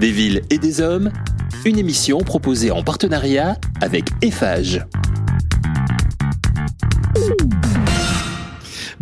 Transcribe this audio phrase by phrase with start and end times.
[0.00, 1.10] Des villes et des hommes,
[1.64, 4.84] une émission proposée en partenariat avec Eiffage.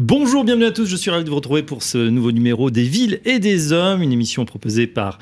[0.05, 2.83] Bonjour, bienvenue à tous, je suis ravi de vous retrouver pour ce nouveau numéro des
[2.83, 5.21] villes et des hommes, une émission proposée par.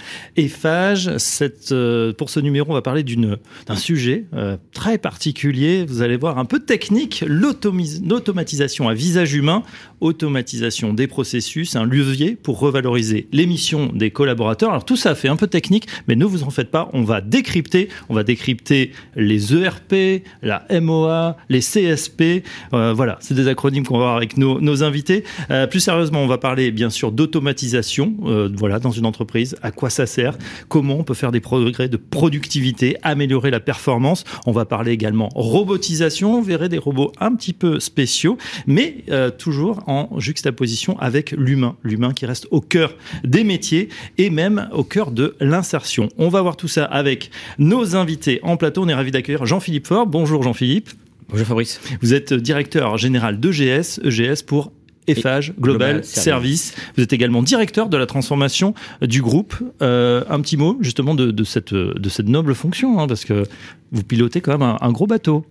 [1.19, 6.17] Cette, euh, pour ce numéro, on va parler d'un sujet euh, très particulier, vous allez
[6.17, 9.65] voir un peu technique, l'automatisation à visage humain,
[10.01, 14.71] automatisation des processus, un levier pour revaloriser l'émission des collaborateurs.
[14.71, 17.21] Alors tout ça fait un peu technique, mais ne vous en faites pas, on va
[17.21, 23.85] décrypter, on va décrypter les ERP, la MOA, les CSP, euh, voilà, c'est des acronymes
[23.85, 25.25] qu'on va voir avec nos invités.
[25.51, 29.57] Euh, plus sérieusement, on va parler bien sûr d'automatisation, euh, voilà, dans une entreprise.
[29.63, 30.37] À quoi ça sert?
[30.69, 34.25] Comment on peut faire des progrès de productivité, améliorer la performance?
[34.47, 36.35] On va parler également robotisation.
[36.35, 41.77] On verrait des robots un petit peu spéciaux, mais euh, toujours en juxtaposition avec l'humain,
[41.83, 46.09] l'humain qui reste au cœur des métiers et même au cœur de l'insertion.
[46.19, 48.83] On va voir tout ça avec nos invités en plateau.
[48.85, 50.07] On est ravi d'accueillir Jean-Philippe Faure.
[50.07, 50.91] Bonjour Jean-Philippe.
[51.31, 51.81] Bonjour Fabrice.
[52.03, 54.73] Vous êtes directeur général d'EGS, EGS pour
[55.07, 56.75] Eiffage Global, Service.
[56.97, 59.55] Vous êtes également directeur de la transformation du groupe.
[59.81, 63.45] Euh, un petit mot justement de, cette, de cette noble fonction, hein, parce que
[63.93, 65.45] vous pilotez quand même un, gros bateau.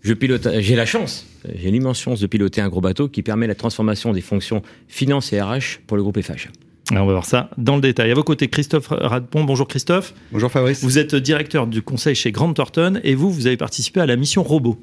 [0.00, 1.26] Je pilote, j'ai la chance,
[1.56, 5.32] j'ai l'immense chance de piloter un gros bateau qui permet la transformation des fonctions finance
[5.32, 6.50] et RH pour le groupe Eiffage.
[6.92, 8.10] on va voir ça dans le détail.
[8.12, 9.44] À vos côtés, Christophe Radpont.
[9.44, 10.14] Bonjour Christophe.
[10.32, 10.82] Bonjour Fabrice.
[10.82, 14.16] Vous êtes directeur du conseil chez Grant Thornton et vous, vous avez participé à la
[14.16, 14.78] mission Robot.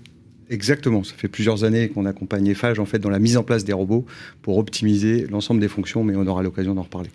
[0.49, 3.63] Exactement, ça fait plusieurs années qu'on accompagne Eiffage en fait dans la mise en place
[3.63, 4.05] des robots
[4.41, 7.09] pour optimiser l'ensemble des fonctions, mais on aura l'occasion d'en reparler.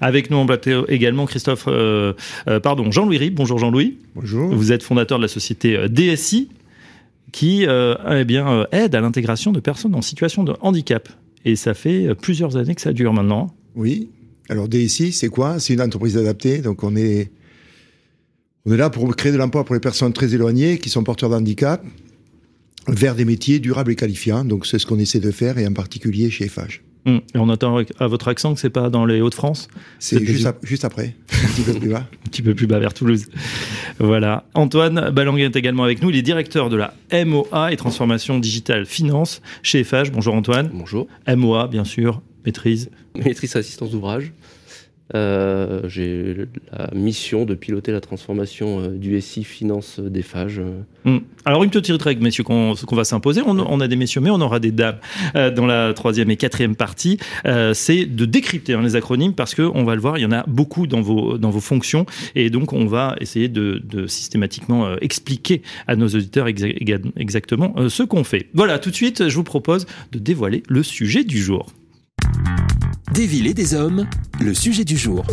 [0.00, 2.12] Avec nous en plateau également Christophe, euh,
[2.48, 3.34] euh, pardon, Jean-Louis Rib.
[3.34, 3.98] Bonjour Jean-Louis.
[4.14, 4.54] Bonjour.
[4.54, 6.48] Vous êtes fondateur de la société euh, DSI
[7.32, 11.08] qui eh bien, aide à l'intégration de personnes en situation de handicap.
[11.44, 13.54] Et ça fait plusieurs années que ça dure maintenant.
[13.76, 14.08] Oui.
[14.48, 15.60] Alors DSI, c'est quoi?
[15.60, 16.58] C'est une entreprise adaptée.
[16.58, 17.30] Donc on est,
[18.66, 21.30] on est là pour créer de l'emploi pour les personnes très éloignées qui sont porteurs
[21.30, 21.84] d'handicap
[22.88, 24.44] vers des métiers durables et qualifiants.
[24.44, 26.82] Donc c'est ce qu'on essaie de faire et en particulier chez Eiffage.
[27.06, 27.20] Hum.
[27.34, 29.68] Et on entend à votre accent que c'est pas dans les Hauts-de-France
[29.98, 32.06] C'est juste, juste, après, un petit peu plus bas.
[32.26, 33.26] un petit peu plus bas vers Toulouse.
[33.98, 34.44] Voilà.
[34.52, 36.10] Antoine Balanguet est également avec nous.
[36.10, 36.94] Il est directeur de la
[37.24, 40.12] MOA et transformation digitale finance chez Eiffage.
[40.12, 40.70] Bonjour Antoine.
[40.74, 41.06] Bonjour.
[41.26, 42.90] MOA, bien sûr, maîtrise.
[43.16, 44.32] Maîtrise assistance d'ouvrage.
[45.14, 50.60] Euh, j'ai la mission de piloter la transformation euh, du SI Finance des phages.
[51.04, 51.18] Hmm.
[51.44, 53.42] Alors une petite règle, messieurs, qu'on va s'imposer.
[53.44, 54.98] On, a des messieurs, mais on aura des dames
[55.34, 57.18] euh, dans la troisième et quatrième partie.
[57.72, 60.32] c'est de décrypter hein, les acronymes parce que on va le voir, il y en
[60.32, 66.08] a beaucoup dans vos fonctions et donc on va essayer de, systématiquement expliquer à nos
[66.08, 68.48] auditeurs exactement ce qu'on fait.
[68.54, 71.72] Voilà, tout de suite, je vous propose de dévoiler le sujet du jour.
[73.14, 74.06] Des villes et des hommes,
[74.40, 75.24] le sujet du jour.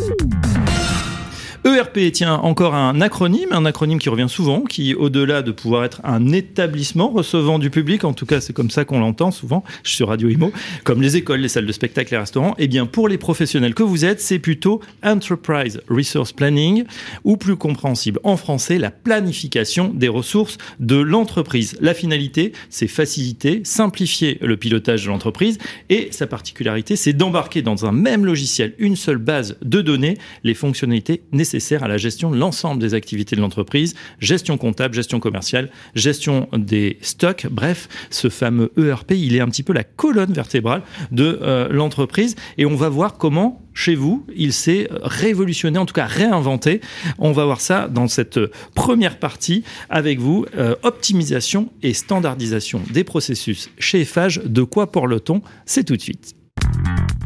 [1.68, 6.00] ERP, tiens, encore un acronyme, un acronyme qui revient souvent, qui, au-delà de pouvoir être
[6.06, 10.08] un établissement recevant du public, en tout cas c'est comme ça qu'on l'entend souvent sur
[10.08, 10.54] Radio Imo,
[10.86, 13.84] comme les écoles, les salles de spectacle, les restaurants, eh bien pour les professionnels que
[13.84, 16.86] vous êtes, c'est plutôt Enterprise Resource Planning,
[17.26, 21.76] ou plus compréhensible en français, la planification des ressources de l'entreprise.
[21.82, 25.58] La finalité, c'est faciliter, simplifier le pilotage de l'entreprise,
[25.90, 30.54] et sa particularité, c'est d'embarquer dans un même logiciel, une seule base de données, les
[30.54, 35.70] fonctionnalités nécessaires à la gestion de l'ensemble des activités de l'entreprise, gestion comptable, gestion commerciale,
[35.96, 37.48] gestion des stocks.
[37.50, 40.82] Bref, ce fameux ERP, il est un petit peu la colonne vertébrale
[41.12, 45.94] de euh, l'entreprise et on va voir comment chez vous, il s'est révolutionné, en tout
[45.94, 46.82] cas réinventé.
[47.20, 48.40] On va voir ça dans cette
[48.74, 50.48] première partie avec vous.
[50.58, 54.42] Euh, optimisation et standardisation des processus chez Eiffage.
[54.44, 55.44] De quoi parle-t-on?
[55.68, 56.34] C'est tout de suite.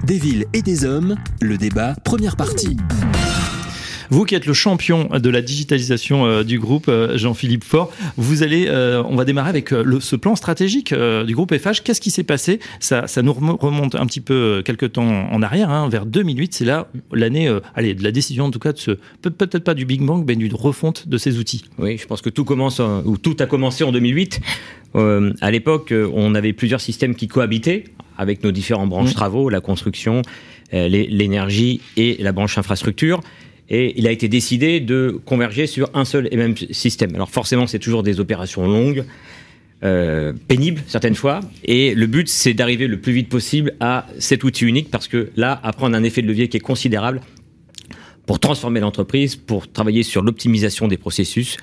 [0.04, 2.76] Des villes et des hommes, le débat, première partie.
[4.12, 8.44] Vous qui êtes le champion de la digitalisation euh, du groupe, euh, Jean-Philippe Faure, vous
[8.44, 11.82] allez, euh, on va démarrer avec ce plan stratégique du groupe FH.
[11.82, 12.60] Qu'est-ce qui s'est passé?
[12.82, 16.54] Ça, nous remonte un petit peu quelques temps en arrière, hein, vers 2008.
[16.54, 18.92] C'est là l'année, allez, de la décision en tout cas de ce,
[19.22, 21.64] peut-être pas du Big Bang, mais d'une refonte de ces outils.
[21.80, 24.42] Oui, je pense que tout commence, ou tout a commencé en 2008.
[24.94, 27.86] à l'époque, on avait plusieurs systèmes qui cohabitaient
[28.18, 29.16] avec nos différents branches mmh.
[29.16, 30.22] travaux, la construction,
[30.74, 33.22] l'énergie et la branche infrastructure
[33.72, 37.16] et il a été décidé de converger sur un seul et même système.
[37.16, 39.06] Alors forcément, c'est toujours des opérations longues,
[39.84, 44.44] euh, pénibles certaines fois, et le but, c'est d'arriver le plus vite possible à cet
[44.44, 47.22] outil unique, parce que là, après, on a un effet de levier qui est considérable
[48.26, 51.56] pour transformer l'entreprise, pour travailler sur l'optimisation des processus,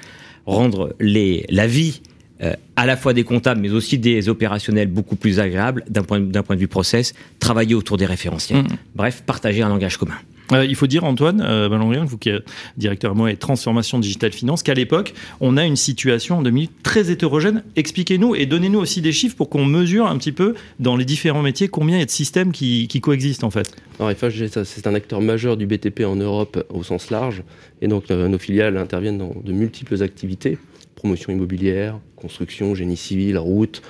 [0.46, 2.00] rendre les, la vie
[2.40, 6.22] euh, à la fois des comptables, mais aussi des opérationnels beaucoup plus agréables d'un point,
[6.22, 8.62] point, de vue process, travailler autour des référentiels.
[8.62, 8.76] Mmh.
[8.94, 10.16] Bref, partager un langage commun.
[10.52, 11.68] Euh, il faut dire, Antoine euh,
[12.06, 12.44] vous qui êtes
[12.76, 17.10] directeur moi et transformation digitale finance, qu'à l'époque, on a une situation en 2000 très
[17.10, 17.62] hétérogène.
[17.76, 21.42] Expliquez-nous et donnez-nous aussi des chiffres pour qu'on mesure un petit peu dans les différents
[21.42, 23.74] métiers combien il y a de systèmes qui, qui coexistent en fait.
[23.98, 27.42] Alors, FH, c'est un acteur majeur du BTP en Europe au sens large.
[27.82, 30.58] Et donc, euh, nos filiales interviennent dans de multiples activités
[30.98, 33.82] promotion immobilière, construction, génie civil, route,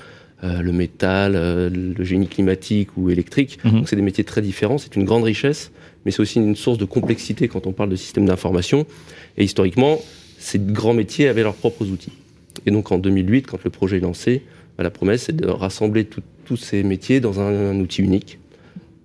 [0.44, 3.58] euh, le métal, euh, le génie climatique ou électrique.
[3.64, 3.72] Mhm.
[3.72, 5.72] Donc c'est des métiers très différents, c'est une grande richesse,
[6.04, 8.86] mais c'est aussi une source de complexité quand on parle de système d'information.
[9.36, 9.98] Et historiquement,
[10.38, 12.12] ces grands métiers avaient leurs propres outils.
[12.66, 14.42] Et donc en 2008, quand le projet est lancé,
[14.76, 18.38] bah, la promesse c'est de rassembler tout- tous ces métiers dans un, un outil unique,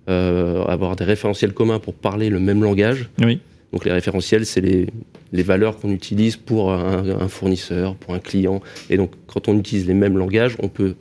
[0.08, 3.08] euh, avoir des référentiels communs pour parler le même langage.
[3.22, 3.40] Oui.
[3.72, 4.86] Donc les référentiels, c'est les,
[5.32, 8.60] les valeurs qu'on utilise pour un, un fournisseur, pour un client.
[8.90, 10.94] Et donc quand on utilise les mêmes langages, on peut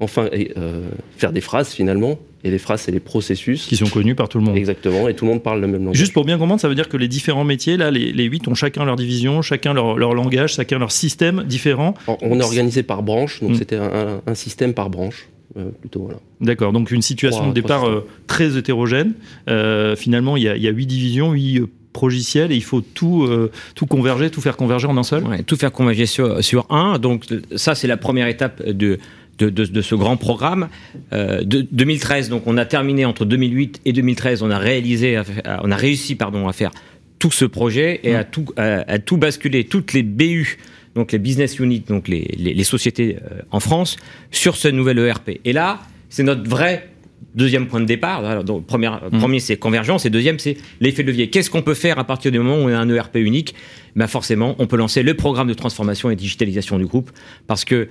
[0.00, 2.18] enfin et, euh, faire des phrases finalement.
[2.44, 3.66] Et les phrases, c'est les processus.
[3.66, 4.56] Qui sont connus par tout le monde.
[4.56, 5.08] Exactement.
[5.08, 5.96] Et tout le monde parle le même langage.
[5.98, 8.46] Juste pour bien comprendre, ça veut dire que les différents métiers, là, les, les 8
[8.46, 11.94] ont chacun leur division, chacun leur, leur langage, chacun leur système différent.
[12.06, 13.54] On- On est organisé par branche, donc Mm.
[13.56, 15.28] c'était un, système par branche.
[15.56, 16.18] euh, plutôt voilà.
[16.40, 19.14] D'accord, donc une situation Trois- de départ euh, très hétérogène.
[19.48, 21.62] Euh, finalement, il y a, il y a 8 divisions, 8
[21.92, 25.24] progiciels, et il faut tout, euh, tout converger, tout faire converger en un seul.
[25.24, 27.00] Ouais, tout faire converger sur, sur un.
[27.00, 27.24] Donc
[27.56, 28.98] ça, c'est la première étape de,
[29.38, 30.68] de, de, de ce grand programme.
[31.12, 35.20] Euh, de, 2013, donc on a terminé entre 2008 et 2013, on a réalisé,
[35.62, 36.70] on a réussi pardon à faire
[37.18, 40.58] tout ce projet et à tout à, à tout basculer toutes les BU.
[40.94, 43.96] Donc les business units, donc les, les, les sociétés euh, en France,
[44.30, 45.40] sur ce nouvel ERP.
[45.44, 46.88] Et là, c'est notre vrai
[47.34, 48.24] deuxième point de départ.
[48.24, 51.28] Alors, donc, première- Premier, c'est convergence, et deuxième, c'est l'effet de levier.
[51.30, 53.54] Qu'est-ce qu'on peut faire à partir du moment où on a un ERP unique?
[53.94, 57.10] Ben Forcément, on peut lancer le programme de transformation et digitalisation du groupe,
[57.46, 57.88] parce que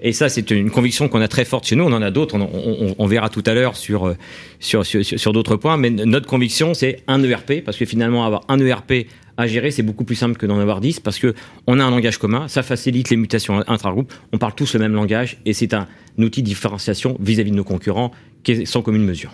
[0.00, 1.84] et ça, c'est une conviction qu'on a très forte chez nous.
[1.84, 2.36] On en a d'autres.
[2.36, 4.16] On, on- on verra tout à l'heure sur, euh,
[4.60, 5.76] sur, sur, sur- d'autres points.
[5.76, 7.62] Mais notre conviction, c'est un ERP.
[7.64, 9.06] Parce que finalement, avoir un ERP
[9.38, 11.00] à gérer, c'est beaucoup plus simple que d'en avoir 10.
[11.00, 11.34] Parce que
[11.66, 12.46] on a un langage commun.
[12.48, 14.12] Ça facilite les mutations intra-groupes.
[14.32, 15.38] On parle tous le même langage.
[15.46, 15.86] Et c'est un
[16.18, 18.12] outil de différenciation vis-à-vis de nos concurrents
[18.42, 19.32] qui est sans commune mesure.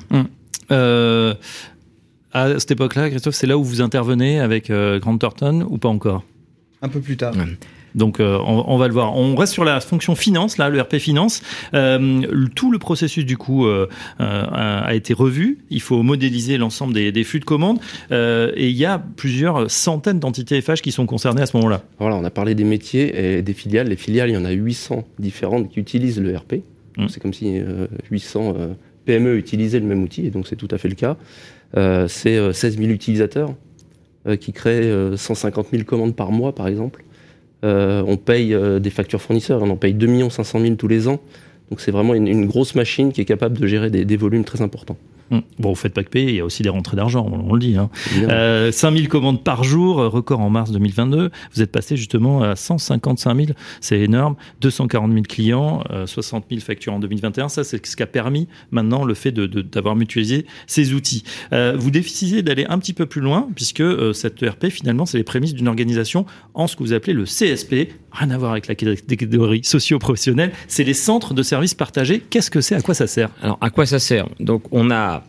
[0.71, 1.35] Euh,
[2.33, 5.89] à cette époque-là, Christophe, c'est là où vous intervenez avec euh, Grant Thornton ou pas
[5.91, 6.25] encore?
[6.81, 7.35] Un peu plus tard.
[7.95, 9.17] Donc euh, on, on va le voir.
[9.17, 11.43] On reste sur la fonction finance, là, le RP finance.
[11.75, 12.23] Euh,
[12.55, 13.87] tout le processus du coup euh,
[14.19, 15.59] a été revu.
[15.71, 17.79] Il faut modéliser l'ensemble des, des flux de commandes
[18.11, 21.83] et il y a plusieurs centaines d'entités FH qui sont concernées à ce moment-là.
[21.99, 23.89] Voilà, on a parlé des métiers et des filiales.
[23.89, 26.55] Les filiales, il y en a 800 différentes qui utilisent le RP.
[26.97, 27.09] Mm.
[27.09, 28.75] C'est comme si euh, 800 euh,
[29.05, 31.17] PME utilisaient le même outil, et donc c'est tout à fait le cas.
[31.75, 33.55] C'est euh, 16 000 utilisateurs
[34.39, 37.05] qui créent euh, 150 000 commandes par mois, par exemple.
[37.65, 41.09] Euh, on paye euh, des factures fournisseurs, on en paye 2 500 000 tous les
[41.09, 41.21] ans.
[41.71, 44.99] Donc c'est vraiment une, grosse machine qui est capable de gérer des volumes très importants.
[45.33, 45.43] Hum.
[45.59, 47.55] Bon, vous faites pas que payer, il y a aussi des rentrées d'argent, on, on
[47.55, 47.77] le dit.
[47.77, 47.89] Hein.
[48.19, 51.31] Euh, 5000 commandes par jour, euh, record en mars 2022.
[51.55, 53.49] Vous êtes passé justement à 155 000,
[53.81, 54.37] c'est énorme.
[54.61, 57.49] 240 000 clients, euh, 60 000 factures en 2021.
[57.49, 61.25] Ça, c'est ce qui a permis maintenant le fait de- de- d'avoir mutualisé ces outils.
[61.53, 65.17] Euh, vous décidez d'aller un petit peu plus loin, puisque euh, cette ERP, finalement, c'est
[65.19, 67.89] les prémices d'une organisation en ce que vous appelez le CSP.
[68.15, 70.53] Rien à voir avec la catégorie socio-professionnelle.
[70.69, 72.21] C'est les centres de services partagés.
[72.21, 72.75] Qu'est-ce que c'est?
[72.75, 73.31] À quoi ça sert?
[73.43, 74.29] Alors, à quoi ça sert?
[74.41, 75.25] Donc, on a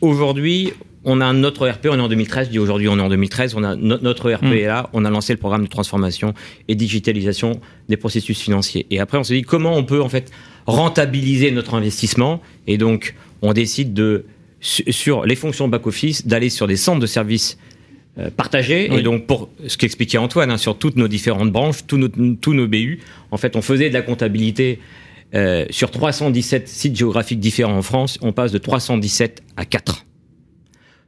[0.00, 0.72] aujourd'hui,
[1.04, 2.46] on a notre ERP, on est en 2013.
[2.46, 3.54] Je dis aujourd'hui, on est en 2013.
[3.56, 4.52] On a no- notre ERP Mm.
[4.52, 4.88] est là.
[4.92, 6.32] On a lancé le programme de transformation
[6.68, 8.86] et digitalisation des processus financiers.
[8.90, 10.30] Et après, on s'est dit comment on peut en fait
[10.66, 12.40] rentabiliser notre investissement.
[12.68, 14.24] Et donc, on décide de
[14.60, 17.58] su- sur les fonctions back office d'aller sur des centres de services
[18.18, 18.88] euh, partagés.
[18.90, 18.98] Oui.
[18.98, 22.54] Et donc, pour ce qu'expliquait Antoine, hein, sur toutes nos différentes branches, tous nos, tous
[22.54, 22.98] nos BU,
[23.30, 24.78] en fait, on faisait de la comptabilité
[25.34, 30.04] euh, sur 317 sites géographiques différents en France, on passe de 317 à 4.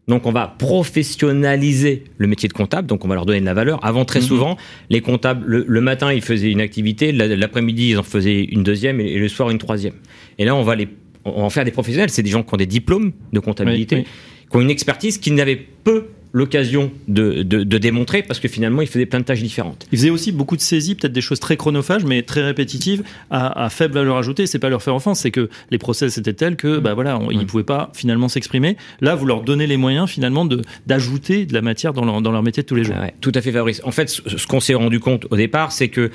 [0.07, 3.55] Donc on va professionnaliser le métier de comptable, donc on va leur donner de la
[3.55, 3.85] valeur.
[3.85, 4.27] Avant, très Mhm.
[4.27, 4.57] souvent,
[4.91, 8.63] les comptables, le, le matin, ils faisaient une activité, la- l'après-midi, ils en faisaient une
[8.63, 9.95] deuxième et, et le soir, une troisième.
[10.39, 10.89] Et là, on va les
[11.27, 12.11] on va en faire des professionnels.
[12.11, 14.47] C'est des gens qui ont des diplômes de comptabilité, Oui, oui.
[14.51, 18.83] qui ont une expertise qu'ils n'avaient peu l'occasion de, de- de démontrer parce que finalement,
[18.83, 19.87] ils faisaient plein de tâches différentes.
[19.93, 23.65] Ils faisaient aussi beaucoup de saisies, peut-être des choses très chronophages, mais très répétitives, à,
[23.65, 24.47] à faible valeur ajoutée.
[24.47, 27.31] C'est pas leur faire offense, c'est que les process étaient tels que, bah voilà, on-
[27.31, 28.77] ils pouvaient pas finalement s'exprimer.
[29.01, 30.45] Là, vous leur donnez les moyens finalement
[30.87, 32.97] d'ajouter de la matière dans leur, dans leur métier de tous les jours.
[33.01, 33.81] Ouais, tout à fait, Fabrice.
[33.85, 36.11] En fait, ce, ce qu'on s'est rendu compte au départ, c'est que,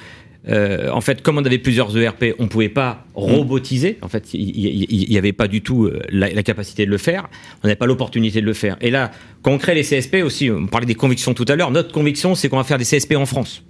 [0.47, 3.97] euh, en fait, comme on avait plusieurs ERP, on pouvait pas robotiser.
[4.01, 7.27] En fait, il n'y avait pas du tout euh, la, la capacité de le faire.
[7.63, 8.77] On n'avait pas l'opportunité de le faire.
[8.81, 11.71] Et là, quand on crée les CSP aussi, on parlait des convictions tout à l'heure.
[11.71, 13.63] Notre conviction, c'est qu'on va faire des CSP en France.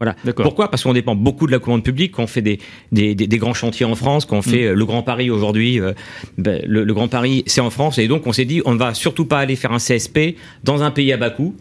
[0.00, 0.14] Voilà.
[0.36, 0.70] Pourquoi?
[0.70, 2.58] Parce qu'on dépend beaucoup de la commande publique, qu'on fait des,
[2.92, 5.80] des, des, des grands chantiers en France, qu'on fait euh, le Grand Paris aujourd'hui.
[5.80, 5.92] euh,
[6.36, 7.98] ben, le, le Grand Paris, c'est en France.
[7.98, 10.82] Et donc, on s'est dit, on ne va surtout pas aller faire un CSP dans
[10.84, 11.56] un pays à bas coût.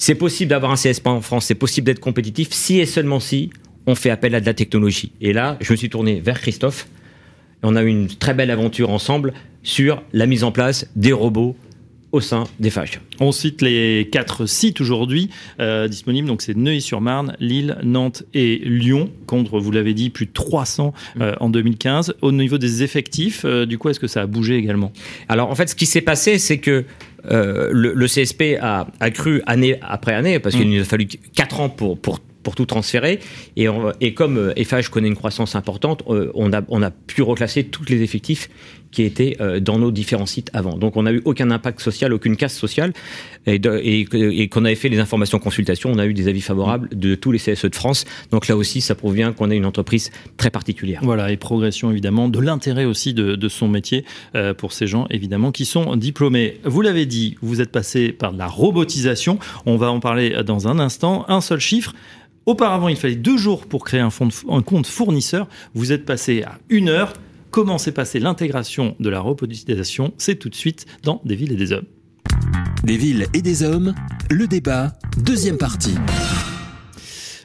[0.00, 3.50] C'est possible d'avoir un CSP en France, c'est possible d'être compétitif si et seulement si
[3.88, 5.10] on fait appel à de la technologie.
[5.20, 6.86] Et là, je me suis tourné vers Christophe.
[7.64, 11.56] On a eu une très belle aventure ensemble sur la mise en place des robots
[12.12, 13.00] au sein des FAGE.
[13.18, 16.28] On cite les quatre sites aujourd'hui euh, disponibles.
[16.28, 21.34] Donc, c'est Neuilly-sur-Marne, Lille, Nantes et Lyon, contre, vous l'avez dit, plus de 300 euh,
[21.40, 22.14] en 2015.
[22.22, 24.92] Au niveau des effectifs, euh, du coup, est-ce que ça a bougé également?
[25.28, 26.84] Alors en fait, ce qui s'est passé, c'est que
[27.30, 30.74] euh, le, le CSP a, a cru année après année, parce qu'il Mm.
[30.74, 33.18] nous a fallu 4 ans pour, pour, pour tout transférer.
[33.56, 36.90] Et, on- et comme euh, FH connaît une croissance importante, euh, on, a, on a
[36.90, 38.48] pu reclasser tous les effectifs
[38.90, 40.76] qui étaient euh, dans nos différents sites avant.
[40.76, 42.92] Donc on n'a eu aucun impact social, aucune casse sociale.
[43.46, 47.32] Et, qu'on avait fait les informations consultations, on a eu des avis favorables de tous
[47.32, 48.04] les CSE de France.
[48.30, 51.00] Donc là aussi, ça prouve bien qu'on est une entreprise très particulière.
[51.02, 54.04] Voilà, et progression évidemment, de l'intérêt aussi de, son métier
[54.34, 56.60] euh, pour ces gens évidemment qui sont diplômés.
[56.64, 59.38] Vous l'avez dit, vous êtes passé par de la robotisation.
[59.64, 61.24] On va en parler dans un instant.
[61.28, 61.94] Un seul chiffre.
[62.44, 65.48] Auparavant, il fallait deux jours pour créer un compte fournisseur.
[65.74, 67.12] Vous êtes passé à une heure.
[67.58, 71.56] Comment s'est passée l'intégration de la robotisation C'est tout de suite dans Des villes et
[71.56, 71.86] des hommes.
[72.84, 73.96] Des villes et des hommes,
[74.30, 75.96] le débat, deuxième partie.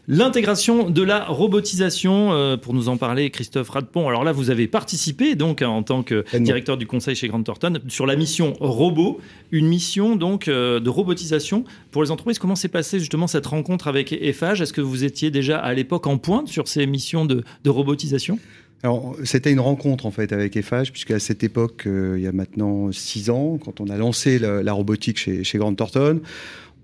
[0.08, 4.08] L'intégration de la robotisation, euh, pour nous en parler, Christophe Radpont.
[4.08, 7.80] Alors là, vous avez participé donc en tant que directeur du conseil chez Grant Thornton
[7.88, 12.38] sur la mission robot, une mission donc euh, de robotisation pour les entreprises.
[12.38, 16.06] Comment s'est passée justement cette rencontre avec EFAGE Est-ce que vous étiez déjà à l'époque
[16.06, 18.38] en pointe sur ces missions de, de robotisation?
[18.84, 22.28] Alors, c'était une rencontre en fait avec EFAGE, puisque à cette époque, euh, il y
[22.28, 26.20] a maintenant six ans, quand on a lancé la, la robotique chez, chez Grant Thornton,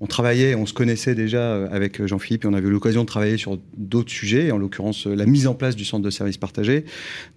[0.01, 3.07] on travaillait, on se connaissait déjà euh, avec Jean-Philippe et on avait eu l'occasion de
[3.07, 6.37] travailler sur d'autres sujets, en l'occurrence euh, la mise en place du centre de services
[6.37, 6.85] partagés.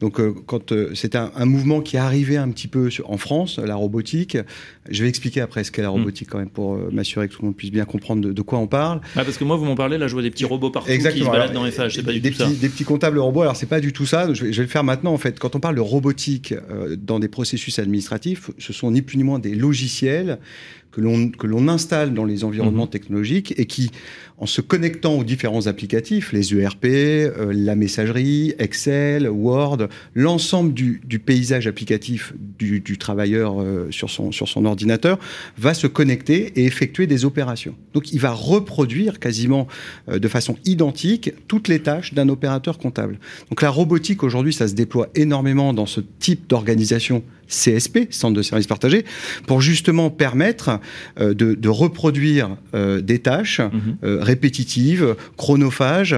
[0.00, 3.16] Donc, euh, quand euh, c'était un, un mouvement qui arrivait un petit peu sur- en
[3.16, 4.36] France, la robotique,
[4.88, 7.42] je vais expliquer après ce qu'est la robotique quand même pour euh, m'assurer que tout
[7.42, 9.00] le monde puisse bien comprendre de, de quoi on parle.
[9.16, 10.92] Ah, Parce que moi, vous m'en parlez, là, je vois des petits robots partout qui
[10.92, 11.30] se Exactement.
[11.32, 11.94] baladent Alors, dans EFAGE.
[11.96, 12.46] C'est pas du des tout ça.
[12.46, 13.42] petits, Des petits comptables robots.
[13.42, 14.32] Alors, c'est pas du tout ça.
[14.32, 15.38] Je vais, je vais le faire maintenant, en fait.
[15.40, 19.24] Quand on parle de robotique euh, dans des processus administratifs, ce sont ni plus ni
[19.24, 20.38] moins des logiciels
[20.92, 23.90] que l'on que l'on installe dans les environnements technologiques et qui,
[24.42, 31.00] en se connectant aux différents applicatifs, les ERP, euh, la messagerie, Excel, Word, l'ensemble du,
[31.04, 35.20] du paysage applicatif du, du travailleur euh, sur son sur son ordinateur
[35.56, 37.76] va se connecter et effectuer des opérations.
[37.94, 39.68] Donc, il va reproduire quasiment
[40.08, 43.20] euh, de façon identique toutes les tâches d'un opérateur comptable.
[43.48, 48.42] Donc la robotique aujourd'hui, ça se déploie énormément dans ce type d'organisation CSP, centre de
[48.42, 49.04] services partagés,
[49.46, 50.80] pour justement permettre
[51.20, 53.96] de, de reproduire des tâches Mhm.
[54.32, 56.16] Répétitives, chronophages,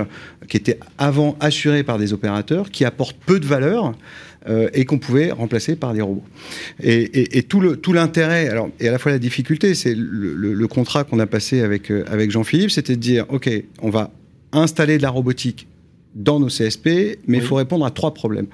[0.48, 3.94] qui étaient avant assurées par des opérateurs, qui apportent peu de valeur
[4.48, 6.24] euh, et qu'on pouvait remplacer par des robots.
[6.82, 10.54] Et, et- et tout l'intérêt, alors et à la fois la difficulté, c'est le, le-
[10.54, 13.48] le contrat qu'on a passé avec euh, avec Jean-Philippe, c'était de dire ok,
[13.80, 14.10] on va
[14.52, 15.66] installer de la robotique
[16.14, 16.86] dans nos CSP,
[17.26, 17.40] mais il Oui.
[17.40, 18.46] faut répondre à trois problèmes.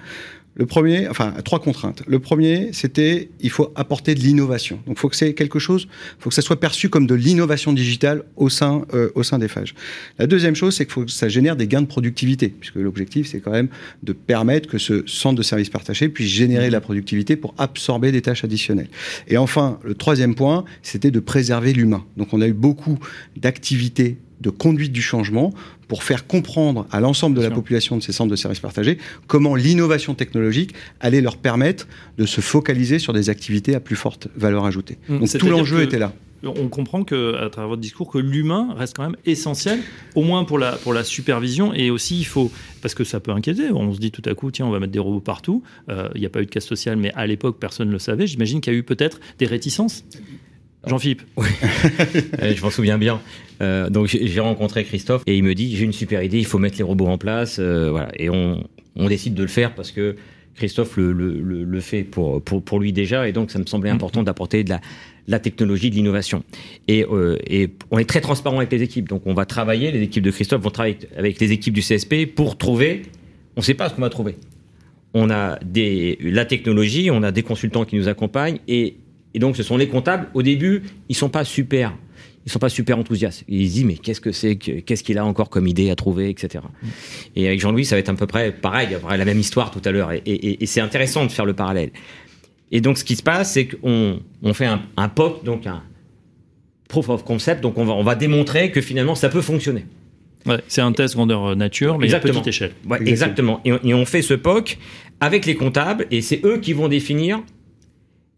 [0.57, 2.03] Le premier, enfin, trois contraintes.
[2.07, 4.81] Le premier, c'était, il faut apporter de l'innovation.
[4.87, 5.87] Donc, il faut que c'est quelque chose,
[6.19, 9.39] il faut que ça soit perçu comme de l'innovation digitale au sein, euh, au sein
[9.39, 9.75] des phages.
[10.19, 13.29] La deuxième chose, c'est qu'il faut que ça génère des gains de productivité, puisque l'objectif,
[13.29, 13.69] c'est quand même
[14.03, 18.11] de permettre que ce centre de services partagés puisse générer de la productivité pour absorber
[18.11, 18.89] des tâches additionnelles.
[19.29, 22.05] Et enfin, le troisième point, c'était de préserver l'humain.
[22.17, 22.99] Donc, on a eu beaucoup
[23.37, 25.53] d'activités de conduite du changement
[25.89, 29.55] pour faire comprendre à l'ensemble de la population de ces centres de services partagés comment
[29.57, 34.65] l'innovation technologique allait leur permettre de se focaliser sur des activités à plus forte valeur
[34.65, 34.99] ajoutée.
[35.09, 35.19] Mmh.
[35.19, 36.13] Donc tout l'enjeu était là.
[36.43, 39.81] On comprend que, à travers votre discours, que l'humain reste quand même essentiel,
[40.15, 41.75] au moins pour la, pour la supervision.
[41.75, 44.51] Et aussi, il faut, parce que ça peut inquiéter, on se dit tout à coup,
[44.51, 45.63] tiens, on va mettre des robots partout.
[45.91, 47.99] Euh, Il n'y a pas eu de casse sociale, mais à l'époque, personne ne le
[47.99, 48.27] savait.
[48.27, 50.05] J'imagine qu'il y a eu peut-être des réticences.
[50.87, 51.23] Jean-Philippe
[52.43, 53.21] Euh, je m'en souviens bien.
[53.61, 56.59] Euh, donc j'ai rencontré Christophe et il me dit j'ai une super idée, il faut
[56.59, 58.11] mettre les robots en place, euh, voilà.
[58.17, 60.17] Et on, on décide de le faire parce que
[60.55, 63.67] Christophe le, le, le, le fait pour, pour, pour lui déjà et donc ça me
[63.67, 64.81] semblait important d'apporter de la,
[65.29, 66.43] la technologie, de l'innovation.
[66.89, 70.03] Et, euh, et on est très transparent avec les équipes, donc on va travailler, les
[70.03, 73.03] équipes de Christophe vont travailler avec les équipes du CSP pour trouver,
[73.57, 74.37] on ne sait pas ce qu'on va trouver.
[75.13, 78.97] On a des, la technologie, on a des consultants qui nous accompagnent et,
[79.35, 80.29] et donc ce sont les comptables.
[80.35, 81.97] Au début, ils sont pas super
[82.47, 83.45] ils sont pas super enthousiastes.
[83.49, 85.95] Ils se disent mais qu'est-ce que c'est, que- qu'est-ce qu'il a encore comme idée à
[85.95, 86.65] trouver, etc.
[87.37, 89.39] Et avec Jean-Louis, ça va être à peu près pareil, il y aura la même
[89.39, 90.11] histoire tout à l'heure.
[90.13, 91.91] Et, et- et c'est intéressant de faire le parallèle.
[92.73, 95.83] Et donc ce qui se passe, c'est qu'on on fait un, un POC, donc un
[96.89, 99.85] proof of concept, donc on va, on va démontrer que finalement ça peut fonctionner.
[100.47, 102.39] Ouais, c'est un test grandeur nature, mais Exactement.
[102.39, 102.73] à petite échelle.
[102.89, 103.61] Ouais, exactement.
[103.67, 104.79] Et on, et on fait ce POC
[105.21, 107.43] avec les comptables et c'est eux qui vont définir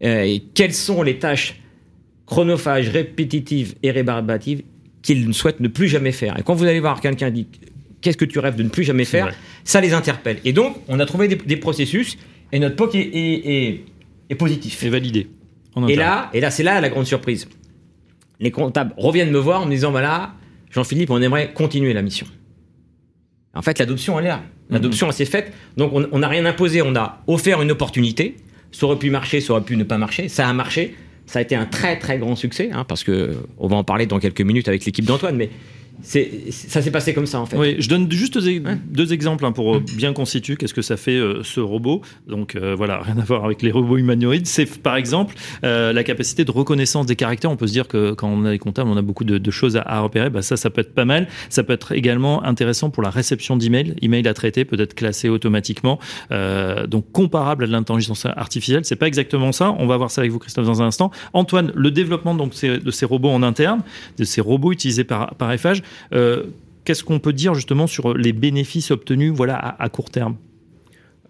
[0.03, 1.59] euh, quelles sont les tâches
[2.25, 4.63] chronophages, répétitives et rébarbatives
[5.01, 6.39] qu'ils souhaitent ne plus jamais faire.
[6.39, 7.47] Et quand vous allez voir quelqu'un dit
[8.01, 9.27] qu'est-ce que tu rêves de ne plus jamais faire,
[9.63, 10.37] ça les interpelle.
[10.45, 12.17] Et donc, on a trouvé des, des processus
[12.51, 13.85] et notre POC est, est- est-
[14.29, 14.81] est positif.
[14.83, 15.27] Et validé.
[15.89, 17.47] Et là, et là c'est là la grande surprise.
[18.39, 20.33] Les comptables reviennent me voir en me disant voilà,
[20.71, 22.25] Jean-Philippe, on aimerait continuer la mission.
[23.53, 24.43] En fait, l'adoption, elle est là.
[24.69, 25.53] L'adoption, elle s'est faite.
[25.77, 26.81] Donc, on on n'a rien imposé.
[26.81, 28.35] On a offert une opportunité.
[28.73, 30.27] Ça aurait pu marcher, ça aurait pu ne pas marcher.
[30.27, 30.95] Ça a marché.
[31.25, 32.69] Ça a été un très, très grand succès.
[32.73, 35.37] hein, parce que on va en parler dans quelques minutes avec l'équipe d'Antoine.
[35.37, 35.49] Mais
[36.01, 37.57] ça s'est passé comme ça, en fait.
[37.57, 38.77] Oui, je donne juste deux, Ouais.
[38.87, 42.01] deux exemples hein, pour euh, bien constituer qu'est-ce que ça fait euh, ce robot.
[42.27, 44.47] Donc euh, voilà, rien à voir avec les robots humanoïdes.
[44.47, 47.51] C'est par exemple euh, la capacité de reconnaissance des caractères.
[47.51, 49.51] On peut se dire que quand on a les comptables, on a beaucoup de, de
[49.51, 50.29] choses à, à repérer.
[50.29, 51.27] Bah, ça, ça peut être pas mal.
[51.49, 53.95] Ça peut être également intéressant pour la réception d'emails.
[54.01, 55.99] Email à traiter peut être classé automatiquement.
[56.87, 58.83] Donc comparable à de l'intelligence artificielle.
[58.85, 59.75] C'est pas exactement ça.
[59.79, 61.11] On va voir ça avec vous, Christophe, dans un instant.
[61.33, 63.81] Antoine, le développement donc de ces robots en interne,
[64.17, 65.83] de ces robots utilisés par par Eiffage, euh,
[66.85, 70.35] Qu'est-ce qu'on peut dire justement sur les bénéfices obtenus voilà, à, à court terme?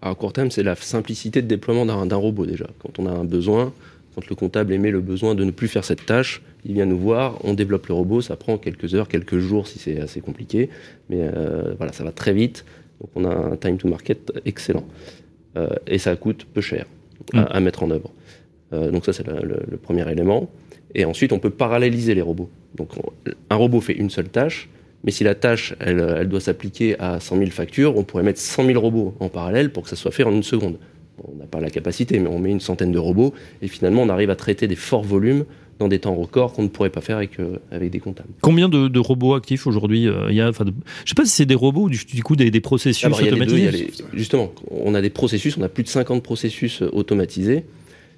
[0.02, 2.66] À court terme, c'est la simplicité de déploiement d'un robot déjà.
[2.80, 3.72] Quand on a un besoin,
[4.14, 6.98] quand le comptable émet le besoin de ne plus faire cette tâche, il vient nous
[6.98, 10.70] voir, on développe le robot, ça prend quelques heures, quelques jours si c'est assez compliqué,
[11.08, 12.64] mais euh, voilà, ça va très vite.
[13.00, 14.84] Donc on a un time to market excellent.
[15.56, 16.84] Euh, et ça coûte peu cher
[17.32, 17.46] à, Mm.
[17.50, 18.10] à mettre en œuvre.
[18.72, 20.50] Euh, donc ça, c'est le, le- le premier élément.
[20.94, 22.50] Et ensuite, on peut paralléliser les robots.
[22.76, 23.12] Donc on-
[23.50, 24.68] un robot fait une seule tâche,
[25.04, 28.40] mais si la tâche, elle, elle doit s'appliquer à 100 000 factures, on pourrait mettre
[28.40, 30.78] 100 000 robots en parallèle pour que ça soit fait en une seconde.
[31.18, 34.02] Bon, on n'a pas la capacité, mais on met une centaine de robots, et finalement,
[34.02, 35.44] on arrive à traiter des forts volumes
[35.80, 38.28] dans des temps records qu'on ne pourrait pas faire avec, euh, avec des comptables.
[38.40, 40.72] Combien de, de robots actifs aujourd'hui euh, il y a de-
[41.04, 43.18] Je sais pas si c'est des robots ou du, du coup des, des processus Alors,
[43.20, 43.70] deux, automatisés.
[43.72, 47.64] les- justement, on a des processus, on a plus de 50 processus automatisés.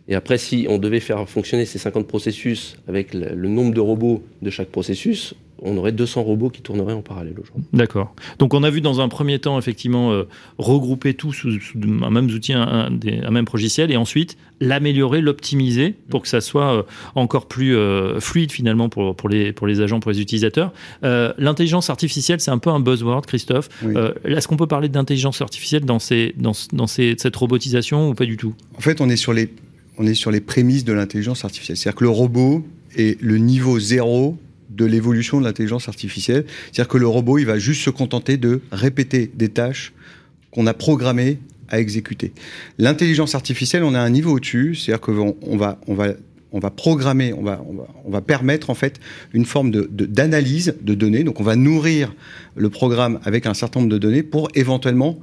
[0.08, 3.80] Et après, si on devait faire fonctionner ces 50 processus avec le, le nombre de
[3.80, 7.64] robots de chaque processus, on aurait 200 robots qui tourneraient en parallèle aujourd'hui.
[7.72, 8.14] D'accord.
[8.38, 10.24] Donc on a vu dans un premier temps effectivement euh,
[10.58, 14.36] regrouper tout sous, sous un même outil, un, un des- un même logiciel, et ensuite
[14.60, 16.82] l'améliorer, l'optimiser pour que ça soit euh,
[17.14, 20.72] encore plus euh, fluide finalement pour, pour, les, pour les agents, pour les utilisateurs.
[21.04, 23.70] Euh, L'intelligence artificielle, c'est un peu un buzzword, Christophe.
[23.82, 23.94] Oui.
[23.96, 28.14] Euh, Est-ce qu'on peut parler d'intelligence artificielle dans, ces, dans, dans ces, cette robotisation ou
[28.14, 28.54] pas du tout?
[28.76, 29.48] En fait, on est sur les,
[29.98, 31.76] on est sur les prémices de l'intelligence artificielle.
[31.76, 34.36] C'est-à-dire que le robot est le niveau zéro
[34.70, 36.44] de l'évolution de l'intelligence artificielle.
[36.66, 39.92] C'est-à-dire que le robot, il va juste se contenter de répéter des tâches
[40.50, 42.32] qu'on a programmées à exécuter.
[42.78, 44.74] L'intelligence artificielle, on a un niveau au-dessus.
[44.74, 46.14] C'est-à-dire qu'on on va, on va,
[46.52, 49.00] on va programmer, on va, on va, on va permettre en fait
[49.32, 51.24] une forme de- d'analyse de, données.
[51.24, 52.14] Donc, on va nourrir
[52.54, 55.18] le programme avec un certain nombre de données pour éventuellement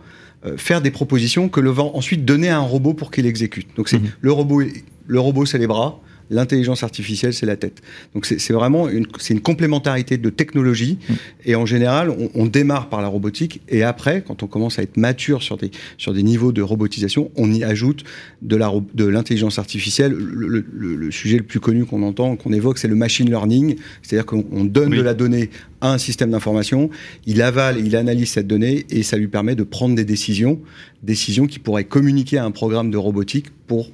[0.45, 3.67] euh, faire des propositions que le va ensuite donner à un robot pour qu'il exécute.
[3.75, 4.09] Donc c'est Mhm.
[4.21, 4.61] le robot,
[5.07, 7.81] le robot c'est les bras, l'intelligence artificielle c'est la tête.
[8.13, 10.97] Donc c'est vraiment une, une complémentarité de technologie
[11.45, 14.83] et en général on, on démarre par la robotique et après quand on commence à
[14.83, 18.03] être mature sur des sur des niveaux de robotisation, on y ajoute
[18.41, 20.11] de ro- de l'intelligence artificielle.
[20.13, 23.29] Le, le- le- le sujet le plus connu qu'on entend, qu'on évoque, c'est le machine
[23.29, 24.97] learning, c'est-à-dire qu'on on donne Oui.
[24.97, 25.49] de la donnée
[25.81, 26.89] à un système d'information,
[27.25, 30.59] il avale, il analyse cette donnée et ça lui permet de prendre des décisions,
[31.01, 33.89] décisions qui pourraient communiquer à un programme de robotique pour,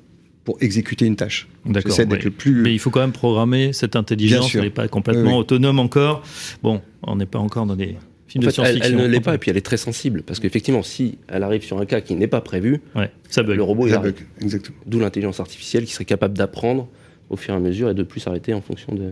[0.49, 1.47] pour exécuter une tâche.
[1.63, 1.91] D'accord.
[1.91, 2.25] J'essaie d'être ouais.
[2.25, 2.63] le plus.
[2.63, 4.55] Mais il faut quand même programmer cette intelligence.
[4.55, 5.37] Elle n'est pas complètement Oui, oui.
[5.39, 6.23] autonome encore.
[6.63, 8.83] Bon, on n'est pas encore dans des films En de elle, science-fiction.
[8.97, 11.61] elle ne l'est pas, et puis elle est très sensible, parce qu'effectivement, si elle arrive
[11.63, 13.57] sur un cas qui n'est pas prévu, Ouais, ça bug.
[13.57, 14.15] le robot il Ça arrête.
[14.15, 14.77] bug, Exactement.
[14.87, 16.87] D'où l'intelligence artificielle qui serait capable d'apprendre
[17.29, 19.11] au fur et à mesure et de plus s'arrêter en fonction de,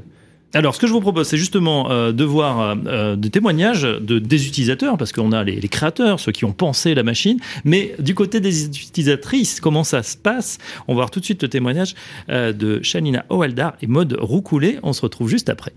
[0.54, 3.82] Alors, ce que je vous propose, c'est justement euh, de voir euh, euh, des témoignages
[3.82, 7.94] de, des utilisateurs, parce qu'on a les, créateurs, ceux qui ont pensé la machine, mais
[8.00, 10.58] du côté des utilisatrices, comment ça se passe?
[10.88, 11.96] On va voir tout de suite le témoignage
[12.30, 14.80] de Shanina Oaldar et Maude Roucoulé.
[14.84, 15.74] On se retrouve juste après.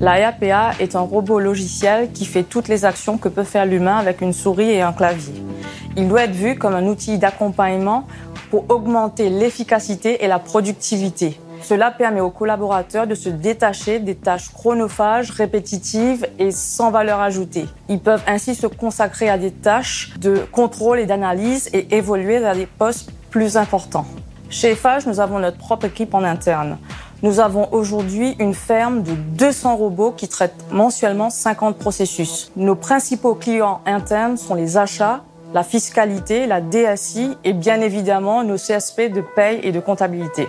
[0.00, 0.18] La
[0.80, 4.32] est un robot logiciel qui fait toutes les actions que peut faire l'humain avec une
[4.32, 5.34] souris et un clavier.
[5.96, 8.06] Il doit être vu comme un outil d'accompagnement
[8.50, 11.38] pour augmenter l'efficacité et la productivité.
[11.70, 17.66] Cela permet aux collaborateurs de se détacher des tâches chronophages, répétitives et sans valeur ajoutée.
[17.88, 22.56] Ils peuvent ainsi se consacrer à des tâches de contrôle et d'analyse et évoluer vers
[22.56, 24.04] des postes plus importants.
[24.48, 26.76] Chez Eiffage, nous avons notre propre équipe en interne.
[27.22, 32.50] Nous avons aujourd'hui une ferme de 200 robots qui traitent mensuellement 50 processus.
[32.56, 35.22] Nos principaux clients internes sont les achats,
[35.54, 40.48] la fiscalité, la DSI et bien évidemment nos CSP de paye et de comptabilité.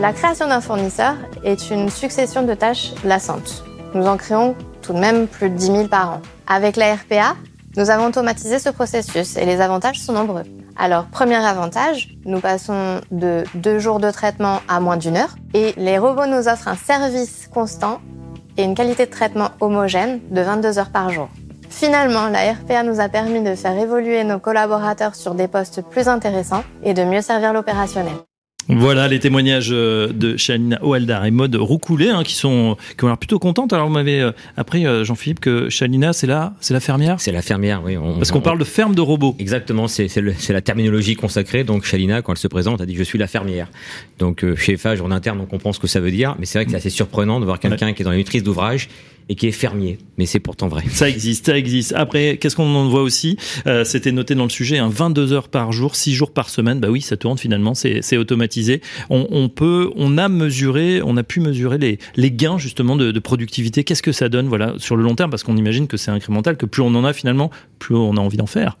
[0.00, 3.64] La création d'un fournisseur est une succession de tâches lassantes.
[3.94, 6.22] nous en créons tout de même plus de 10 000 par an.
[6.48, 7.36] Avec la RPA,
[7.76, 10.42] nous avons automatisé ce processus et les avantages sont nombreux.
[10.76, 15.74] Alors, premier avantage, nous passons de deux jours de traitement à moins d'une heure et
[15.76, 18.00] les robots nous offrent un service constant
[18.56, 21.28] et une qualité de traitement homogène de 22 heures par jour.
[21.70, 26.08] Finalement, la RPA nous a permis de faire évoluer nos collaborateurs sur des postes plus
[26.08, 28.14] intéressants et de mieux servir l'opérationnel.
[28.68, 33.08] Voilà les témoignages euh, de Shalina Oualdar et Maud Roucoulé hein, qui sont qui ont
[33.08, 33.72] l'air plutôt contentes.
[33.72, 37.20] Alors vous m'avez euh, appris euh, Jean-Philippe que Shalina c'est la c'est la fermière?
[37.20, 37.96] C'est la fermière, oui.
[37.96, 39.36] On, Parce qu'on parle de ferme de robots.
[39.38, 41.64] Exactement, c'est c'est la terminologie consacrée.
[41.64, 43.68] Donc Shalina, quand elle se présente, a dit je suis la fermière.
[44.18, 46.64] Donc chez Fage en interne, on comprend ce que ça veut dire, mais c'est vrai
[46.64, 48.88] que c'est assez surprenant de voir quelqu'un qui est dans la maîtrise d'ouvrage
[49.28, 49.98] et qui est fermier.
[50.18, 50.84] Mais c'est pourtant vrai.
[50.88, 51.92] Ça existe, ça existe.
[51.96, 53.36] Après, qu'est-ce qu'on en voit aussi?
[53.66, 56.80] Euh, C'était noté dans le sujet, hein, 22 heures par jour, 6 jours par semaine.
[56.80, 58.80] Bah oui, ça tourne finalement, c'est automatisé.
[59.10, 63.12] On, on, peut, on a mesuré, on a pu mesurer les, les gains justement de,
[63.12, 63.84] de productivité.
[63.84, 65.30] Qu'est-ce que ça donne, voilà, sur le long terme?
[65.30, 68.20] Parce qu'on imagine que c'est incrémental, que plus on en a finalement, plus on a
[68.20, 68.76] envie d'en faire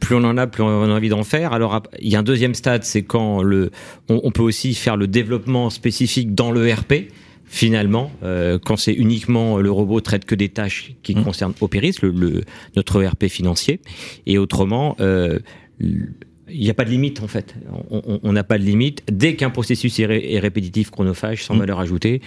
[0.00, 1.52] plus on en a, plus on a envie d'en faire.
[1.52, 3.72] Alors, il y a un deuxième stade, c'est quand le,
[4.08, 7.08] on, on, peut aussi faire le développement spécifique dans le RP
[7.48, 11.24] finalement, euh, quand c'est uniquement le robot traite que des tâches qui mmh.
[11.24, 12.44] concernent Opéris, le, le,
[12.76, 13.80] notre ERP financier,
[14.26, 15.38] et autrement, euh,
[15.80, 17.54] il n'y a pas de limite en fait.
[17.90, 19.02] On n'a pas de limite.
[19.10, 21.58] Dès qu'un processus est, ré, est, répétitif, chronophage, sans mmh.
[21.58, 22.20] valeur ajoutée,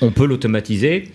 [0.00, 1.08] on peut l'automatiser.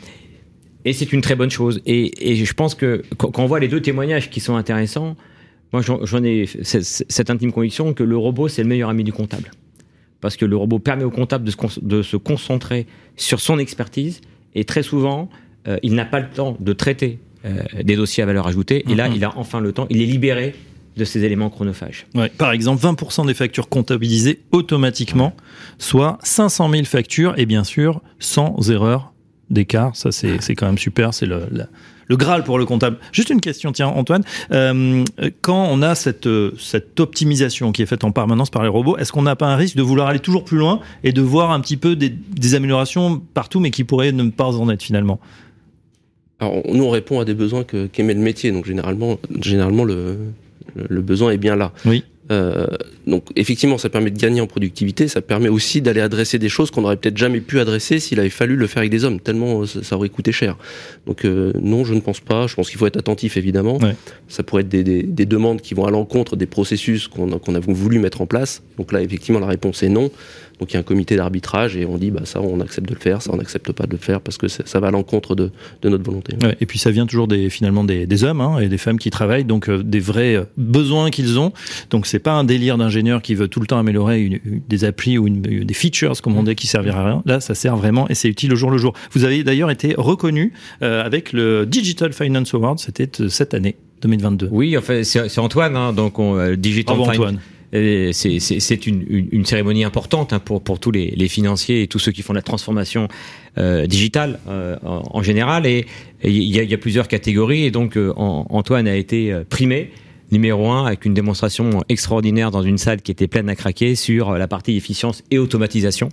[0.84, 1.82] Et c'est une très bonne chose.
[1.86, 5.16] Et, et, je pense que quand on voit les deux témoignages qui sont intéressants,
[5.74, 9.52] moi j'en ai cette intime conviction que le robot c'est le meilleur ami du comptable
[10.22, 14.22] parce que le robot permet au comptable de se, de se concentrer sur son expertise
[14.54, 15.30] et très souvent,
[15.68, 18.96] euh, il n'a pas le temps de traiter euh, des dossiers à valeur ajoutée et
[18.96, 19.16] là, mm -hmm.
[19.18, 20.56] il a enfin le temps, il est libéré
[20.98, 22.08] de ces éléments chronophages.
[22.16, 25.44] Ouais, par exemple, 20% des factures comptabilisées automatiquement, ouais.
[25.78, 29.14] soit 500 000 factures et bien sûr sans erreur
[29.50, 29.96] d'écart.
[29.96, 31.14] Ça, c'est quand même super.
[31.14, 31.48] C'est le,
[32.08, 32.98] le Graal pour le comptable.
[33.12, 34.24] Juste une question, tiens, Antoine.
[34.52, 35.04] Euh,
[35.42, 36.30] quand on a cette,
[36.60, 39.56] cette optimisation qui est faite en permanence par les robots, est-ce qu'on n'a pas un
[39.56, 42.56] risque de vouloir aller toujours plus loin et de voir un petit peu des, des
[42.56, 45.20] améliorations partout, mais qui pourraient ne pas en être finalement?
[46.40, 48.52] Alors, nous, on répond à des besoins qu'émet qu le métier.
[48.52, 50.18] Donc, généralement, généralement le,
[50.76, 51.72] le besoin est bien là.
[51.86, 52.04] Oui.
[52.32, 52.66] Euh,
[53.06, 56.72] donc effectivement, ça permet de gagner en productivité, ça permet aussi d'aller adresser des choses
[56.72, 59.66] qu'on n'aurait peut-être jamais pu adresser s'il avait fallu le faire avec des hommes, tellement
[59.68, 60.58] ça, ça aurait coûté cher.
[61.06, 62.48] Donc euh, non, je ne pense pas.
[62.48, 63.78] Je pense qu'il faut être attentif, évidemment.
[63.78, 63.96] Ouais.
[64.28, 67.56] Ça pourrait être des, des, des, demandes qui vont à l'encontre des processus qu'on qu
[67.56, 68.64] a voulu mettre en place.
[68.78, 70.10] Donc là, effectivement, la réponse est non.
[70.60, 72.94] Donc il y a un comité d'arbitrage et on dit bah ça on accepte de
[72.94, 75.36] le faire, ça on n'accepte pas de le faire parce que ça va à l'encontre
[75.36, 76.36] de, de, notre volonté.
[76.42, 78.98] Ouais, et puis ça vient toujours des finalement des, des hommes hein, et des femmes
[78.98, 81.52] qui travaillent donc euh, des vrais besoins qu'ils ont.
[81.90, 84.86] Donc c'est pas un délire d'ingénieur qui veut tout le temps améliorer une, une, des
[84.86, 87.24] applis ou une, des features comme on dit qui servira à rien.
[87.26, 88.94] Là ça sert vraiment et c'est utile au jour le jour.
[89.12, 94.50] Vous avez d'ailleurs été reconnu euh, avec le Digital Finance Award, c'était cette année 2022.
[94.52, 97.40] Oui, en fait c'est Antoine hein, donc on, euh, Digital Bravo, Antoine.
[98.14, 102.00] C'est une, une, une, cérémonie importante hein, pour, pour tous les, les, financiers et tous
[102.00, 103.08] ceux qui font la transformation
[103.58, 105.66] euh, digitale euh, en, en, général.
[105.66, 105.86] Et
[106.24, 107.64] il y, y, a plusieurs catégories.
[107.64, 109.92] Et donc, euh, Antoine a été euh, primé
[110.32, 114.34] numéro un avec une démonstration extraordinaire dans une salle qui était pleine à craquer sur
[114.34, 116.10] la partie efficience et automatisation.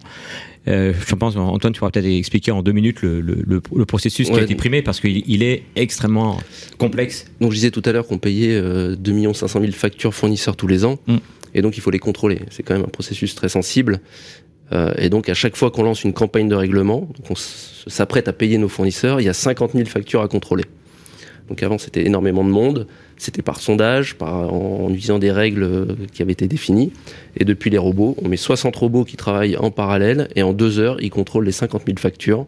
[0.69, 4.29] Euh, je pense, Antoine, tu pourras peut-être expliquer en deux minutes le, le, le processus
[4.29, 6.39] ouais, qui a été primé parce qu'il il est extrêmement
[6.79, 7.27] complexe.
[7.41, 10.69] Donc, je disais tout à l'heure qu'on payait euh, 2 500 000 factures fournisseurs tous
[10.69, 10.99] les ans.
[11.07, 11.17] Mm.
[11.55, 12.41] Et donc, il faut les contrôler.
[12.51, 14.01] C'est quand même un processus très sensible.
[14.73, 18.33] Euh, et donc, à chaque fois qu'on lance une campagne de règlement, on s'apprête à
[18.33, 20.65] payer nos fournisseurs, il y a 50 000 factures à contrôler.
[21.49, 22.87] Donc, avant, c'était énormément de monde.
[23.19, 26.93] C'était par sondage, par, en, en utilisant des règles qui avaient été définies.
[27.37, 30.79] Et depuis les robots, on met 60 robots qui travaillent en parallèle et en deux
[30.79, 32.47] heures, ils contrôlent les 50 000 factures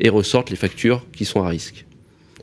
[0.00, 1.84] et ressortent les factures qui sont à risque.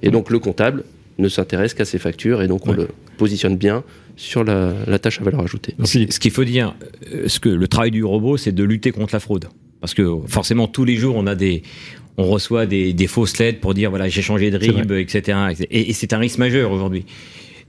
[0.02, 0.84] Et donc, le comptable
[1.18, 2.78] ne s'intéresse qu'à ces factures et donc on ouais.
[2.78, 3.84] le positionne bien
[4.16, 5.74] sur la, la, tâche à valeur ajoutée.
[5.78, 6.76] Donc, ce qu'il faut dire,
[7.14, 9.46] euh, ce que le travail du robot, c'est de lutter contre la fraude.
[9.82, 11.64] Parce que forcément, tous les jours, on a des,
[12.18, 15.38] on reçoit des, des fausses lettres pour dire voilà, j'ai changé de RIB, etc.
[15.70, 17.06] Et, et c'est un risque majeur aujourd'hui.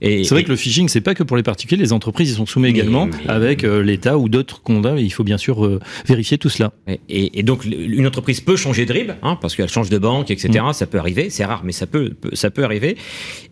[0.01, 2.45] C'est vrai que le phishing, c'est pas que pour les particuliers, les entreprises, ils sont
[2.45, 5.79] soumis également mais, avec euh, l'État ou d'autres condamns, et il faut bien sûr euh,
[6.07, 6.71] vérifier tout cela.
[7.09, 10.29] Et, et, donc, une entreprise peut changer de RIB, hein, parce qu'elle change de banque,
[10.29, 10.63] etc.
[10.63, 10.73] Mmh.
[10.73, 12.95] Ça peut arriver, c'est rare, mais ça peut, ça peut arriver.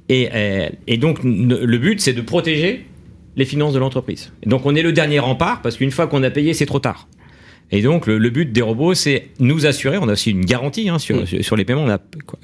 [0.10, 2.86] Et, euh, et donc, le but, c'est de protéger
[3.36, 4.31] les finances de l'entreprise.
[4.45, 7.08] Donc, on est le dernier rempart, parce qu'une fois qu'on a payé, c'est trop tard.
[7.71, 10.89] Et donc, le, le, but des robots, c'est nous assurer, on a aussi une garantie
[10.89, 11.41] hein, sur, mmh.
[11.41, 11.99] sur les paiements, on a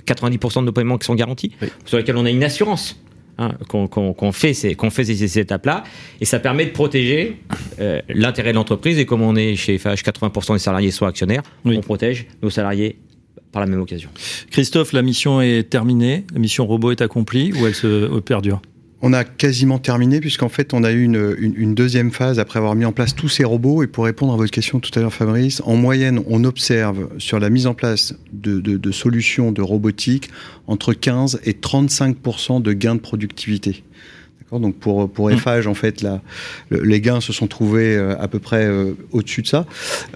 [0.08, 1.68] 90% de nos paiements qui sont garantis, oui.
[1.86, 3.00] sur lesquels on a une assurance
[3.42, 5.84] hein, qu'on qu qu fait, ces, fait ces, ces étapes-là,
[6.20, 7.38] et ça permet de protéger
[7.80, 8.98] euh, l'intérêt de l'entreprise.
[9.00, 11.76] Et comme on est chez FH, 80% des salariés sont actionnaires, oui.
[11.78, 12.98] on protège nos salariés
[13.52, 14.10] par la même occasion.
[14.50, 18.62] Christophe, la mission est terminée, la mission robot est accomplie ou elle se perdure?
[19.02, 22.86] On a quasiment terminé puisqu'en fait on a eu une, deuxième phase après avoir mis
[22.86, 25.62] en place tous ces robots et pour répondre à votre question tout à l'heure Fabrice,
[25.66, 30.30] en moyenne on observe sur la mise en place de solutions de robotique
[30.68, 33.84] entre 15 et 35% de gains de productivité.
[34.60, 35.34] Donc pour pour mmh.
[35.34, 36.22] Eiffage, en fait, là,
[36.72, 39.66] les gains se sont trouvés euh, à peu près euh, au-dessus de ça.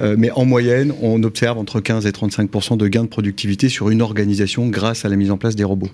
[0.02, 3.90] Euh, mais en moyenne, on observe entre 15 et 35% de gains de productivité sur
[3.90, 5.90] une organisation grâce à la mise en place des robots.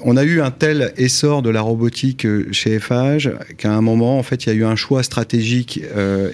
[0.00, 4.22] on a eu un tel essor de la robotique chez Eiffage qu'à un moment, en
[4.22, 5.80] fait, il y a eu un choix stratégique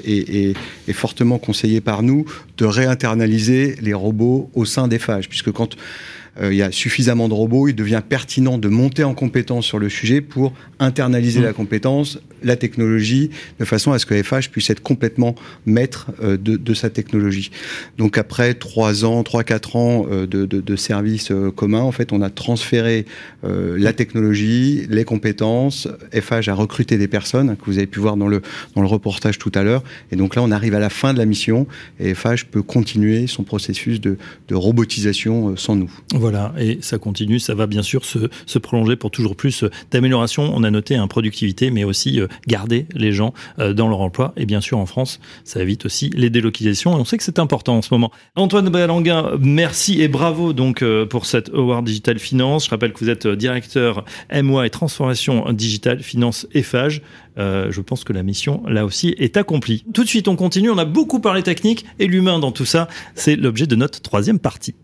[0.04, 0.54] et, et,
[0.88, 2.24] et, fortement conseillé par nous
[2.58, 7.34] de réinternaliser les robots au sein d'Eiffage, puisque quand euh, il y a suffisamment de
[7.34, 11.44] robots, il devient pertinent de monter en compétence sur le sujet pour internaliser mmh.
[11.44, 15.34] la compétence, la technologie, de façon à ce que FH puisse être complètement
[15.66, 17.50] maître euh, de, de, sa technologie.
[17.98, 22.12] Donc après trois ans, trois quatre ans euh, de, de, de services communs, en fait,
[22.12, 23.06] on a transféré
[23.42, 25.88] la technologie, les compétences.
[26.12, 28.42] FH a recruté des personnes que vous avez pu voir dans le
[28.74, 29.82] dans le reportage tout à l'heure.
[30.12, 31.66] Et donc là, on arrive à la fin de la mission
[31.98, 35.90] et FH peut continuer son processus de, de robotisation sans nous.
[36.14, 40.52] Voilà, et ça continue, ça va bien sûr se, se prolonger pour toujours plus d'amélioration.
[40.54, 44.32] On a noté un productivité, mais aussi euh, garder les gens euh, dans leur emploi.
[44.36, 46.96] Et bien sûr, en France, ça évite aussi les délocalisations.
[46.96, 48.10] Et on sait que c'est important en ce moment.
[48.36, 52.66] Antoine Balanguin, merci et bravo donc euh, pour cette Award Digital Finance.
[52.66, 57.02] Je rappelle que vous êtes directeur MOA et transformation digitale finance EFAGE.
[57.38, 59.84] Euh, je pense que la mission, là aussi, est accomplie.
[59.94, 60.70] Tout de suite, on continue.
[60.70, 64.38] On a beaucoup parlé technique et l'humain dans tout ça, c'est l'objet de notre troisième
[64.38, 64.74] partie.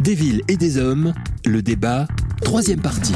[0.00, 2.06] Des villes et des hommes, le débat,
[2.42, 3.14] troisième partie.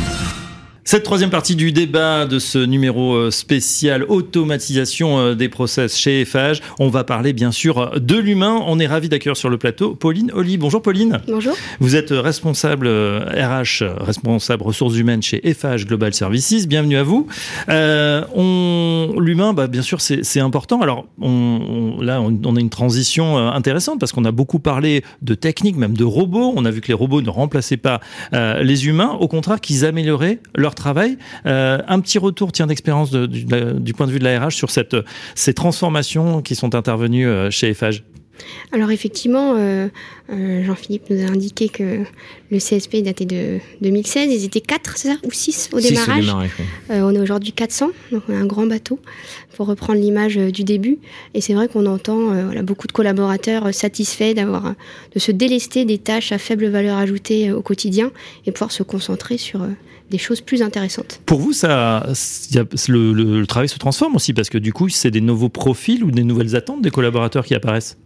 [0.87, 6.21] Cette troisième partie du débat de ce numéro euh, spécial automatisation euh, des process chez
[6.21, 8.63] Eiffage, on va parler bien sûr de l'humain.
[8.67, 10.59] On est ravi d'accueillir sur le plateau Pauline Oli.
[10.59, 11.21] Bonjour Pauline.
[11.27, 11.57] Bonjour.
[11.81, 16.69] Vous êtes responsable RH, euh, responsable ressources humaines chez Eiffage Global Services.
[16.69, 17.29] Bienvenue à vous.
[17.71, 20.83] Euh, on, l'humain, bah, bien sûr, c'est important.
[20.83, 25.77] Alors on, là, on, a une transition intéressante parce qu'on a beaucoup parlé de techniques,
[25.77, 26.53] même de robots.
[26.55, 28.01] On a vu que les robots ne remplaçaient pas
[28.35, 31.19] euh, les humains, au contraire qu'ils amélioraient leur travail.
[31.47, 34.97] Euh, un petit retour, tiens, d'expérience du, point de vue de la RH sur cette,
[35.35, 38.05] ces transformations qui sont intervenues euh, chez Eiffage.
[38.73, 39.89] Alors effectivement, euh,
[40.29, 42.01] Jean-Philippe nous a indiqué que
[42.51, 44.29] le CSP datait de 2016.
[44.33, 46.35] Ils étaient 4, c'est ça Ou 6 au démarrage,
[46.91, 48.99] On est aujourd'hui 400, donc on a un grand bateau,
[49.57, 50.99] pour reprendre l'image du début.
[51.35, 54.75] Et c'est vrai qu'on entend voilà, beaucoup de collaborateurs satisfaits d'avoir
[55.15, 58.11] de se délester des tâches à faible valeur ajoutée au quotidien
[58.47, 59.61] et pouvoir se concentrer sur
[60.15, 61.21] des choses plus intéressantes.
[61.27, 62.07] Pour vous, ça,
[62.89, 66.11] le, le travail se transforme aussi parce que du coup, c'est des nouveaux profils ou
[66.13, 67.97] des nouvelles attentes des collaborateurs qui apparaissent?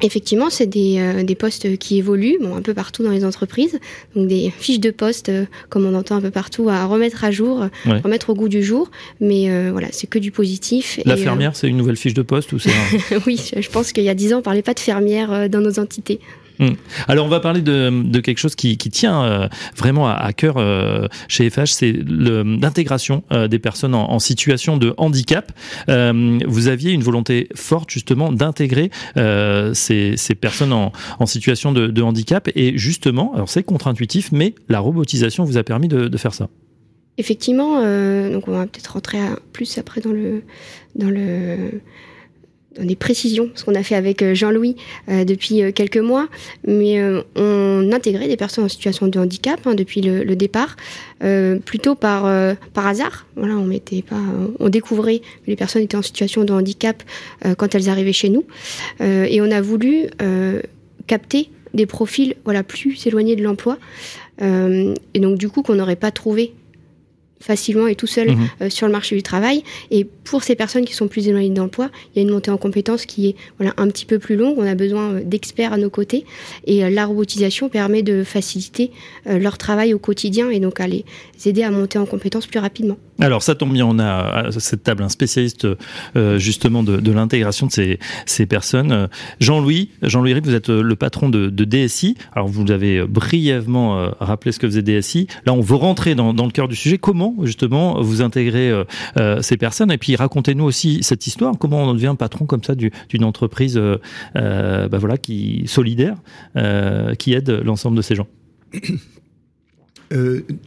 [0.00, 3.80] Effectivement, c'est des, euh, des, postes qui évoluent bon, un peu partout dans les entreprises.
[4.14, 7.32] Donc des fiches de poste, euh, comme on entend un peu partout, à remettre à
[7.32, 8.90] jour, remettre au goût du jour.
[9.20, 11.00] Mais euh, voilà, c'est que du positif.
[11.04, 12.70] La fermière, c'est une nouvelle fiche de poste ou c'est
[13.26, 15.60] Oui, je pense qu'il y a dix ans, on ne parlait pas de fermière dans
[15.60, 16.20] nos entités.
[16.58, 16.72] Hmm.
[17.06, 21.48] Alors on va parler de, quelque chose qui, tient euh, vraiment à, cœur euh, chez
[21.50, 25.52] FH, c'est l'intégration euh, des personnes en, situation de handicap.
[25.86, 33.32] vous aviez une volonté forte justement d'intégrer ces, personnes en, situation de, handicap et justement,
[33.34, 36.48] alors c'est contre-intuitif, mais la robotisation vous a permis de, faire ça.
[37.16, 37.80] Effectivement,
[38.30, 39.18] donc on va peut-être rentrer
[39.52, 40.42] plus après dans le
[40.96, 41.80] dans le
[42.80, 44.76] des précisions, ce qu'on a fait avec euh, Jean-Louis
[45.08, 46.28] euh, depuis euh, quelques mois,
[46.66, 47.00] mais
[47.36, 50.76] on intégrait des personnes en situation de handicap hein, depuis le, départ,
[51.64, 52.26] plutôt par
[52.74, 53.26] hasard.
[53.36, 57.02] On découvrait que les personnes étaient en situation de handicap
[57.56, 58.44] quand elles arrivaient chez nous,
[59.00, 60.08] et on a voulu
[61.06, 63.78] capter des profils voilà plus éloignés de l'emploi,
[64.40, 66.52] et donc du coup qu'on n'aurait pas trouvé
[67.40, 68.48] facilement et tout seul mhm.
[68.62, 69.62] euh, sur le marché du travail.
[69.90, 72.56] Et pour ces personnes qui sont plus éloignées d'emploi, il y a une montée en
[72.56, 74.56] compétences qui est voilà, un petit peu plus longue.
[74.58, 76.24] On a besoin euh, d'experts à nos côtés.
[76.66, 78.90] Et euh, la robotisation permet de faciliter
[79.26, 81.04] leur travail au quotidien et donc à les
[81.44, 82.96] aider à monter en compétences plus rapidement.
[83.20, 85.66] Alors ça tombe bien, on a à cette table un spécialiste
[86.36, 89.08] justement de, l'intégration de ces, ces personnes.
[89.40, 92.16] Jean-Louis, Jean-Louis Ripp, vous êtes le patron de, DSI.
[92.34, 95.26] Alors vous avez brièvement rappelé ce que faisait DSI.
[95.46, 96.98] Là, on veut rentrer dans, dans le cœur du sujet.
[96.98, 98.84] Comment justement vous intégrez euh,
[99.18, 101.54] euh, ces personnes et puis racontez-nous aussi cette histoire.
[101.58, 103.98] Comment on devient patron comme ça d'une entreprise euh,
[104.34, 106.16] bah voilà qui solidaire
[107.18, 108.26] qui aide l'ensemble de ces gens?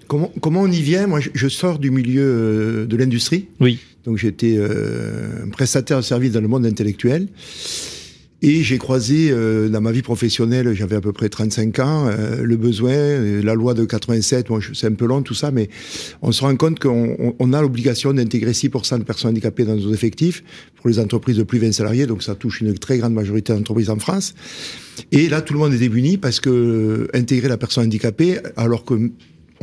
[0.07, 1.07] comment, comment, on y vient?
[1.07, 3.47] Moi, je, sors du milieu de l'industrie.
[3.59, 3.79] Oui.
[4.05, 7.27] Donc, j'étais un prestataire de service dans le monde intellectuel.
[8.43, 12.41] Et j'ai croisé euh, dans ma vie professionnelle, j'avais à peu près 35 ans, euh,
[12.41, 15.69] le besoin, euh, la loi de 87, bon, c'est un peu long tout ça, mais
[16.23, 19.93] on se rend compte qu'on on a l'obligation d'intégrer 6% de personnes handicapées dans nos
[19.93, 20.43] effectifs
[20.77, 23.53] pour les entreprises de plus de 20 salariés, donc ça touche une très grande majorité
[23.53, 24.33] d'entreprises en France.
[25.11, 29.11] Et là, tout le monde est débuni parce que intégrer la personne handicapée, alors que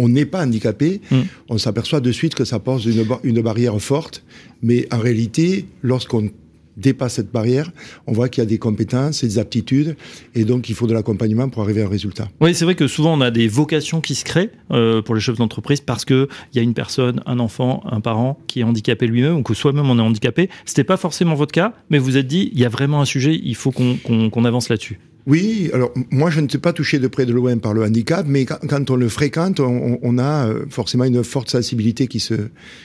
[0.00, 1.16] on n'est pas handicapé, Mm.
[1.48, 4.22] on s'aperçoit de suite que ça pose une, bar- une barrière forte.
[4.62, 6.30] Mais en réalité, lorsqu'on
[6.78, 7.70] dépasse cette barrière,
[8.06, 9.96] on voit qu'il y a des compétences et des aptitudes,
[10.34, 12.28] et donc il faut de l'accompagnement pour arriver à un résultat.
[12.40, 15.20] Oui, c'est vrai que souvent on a des vocations qui se créent euh, pour les
[15.20, 18.64] chefs d'entreprise parce que il y a une personne, un enfant, un parent qui est
[18.64, 20.48] handicapé lui-même ou que soi-même on est handicapé.
[20.64, 23.38] C'était pas forcément votre cas, mais vous êtes dit il y a vraiment un sujet,
[23.42, 24.98] il faut qu'on avance là-dessus.
[25.28, 28.24] Oui, alors moi je ne suis pas touché de près de loin par le handicap,
[28.26, 32.32] mais quand, on le fréquente, on, on a euh, forcément une forte sensibilité qui se,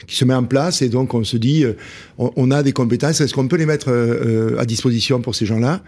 [0.08, 1.72] qui se met en place, et donc on se dit, euh,
[2.18, 5.46] on, on a des compétences, est-ce qu'on peut les mettre euh, à disposition pour ces
[5.46, 5.82] gens-là?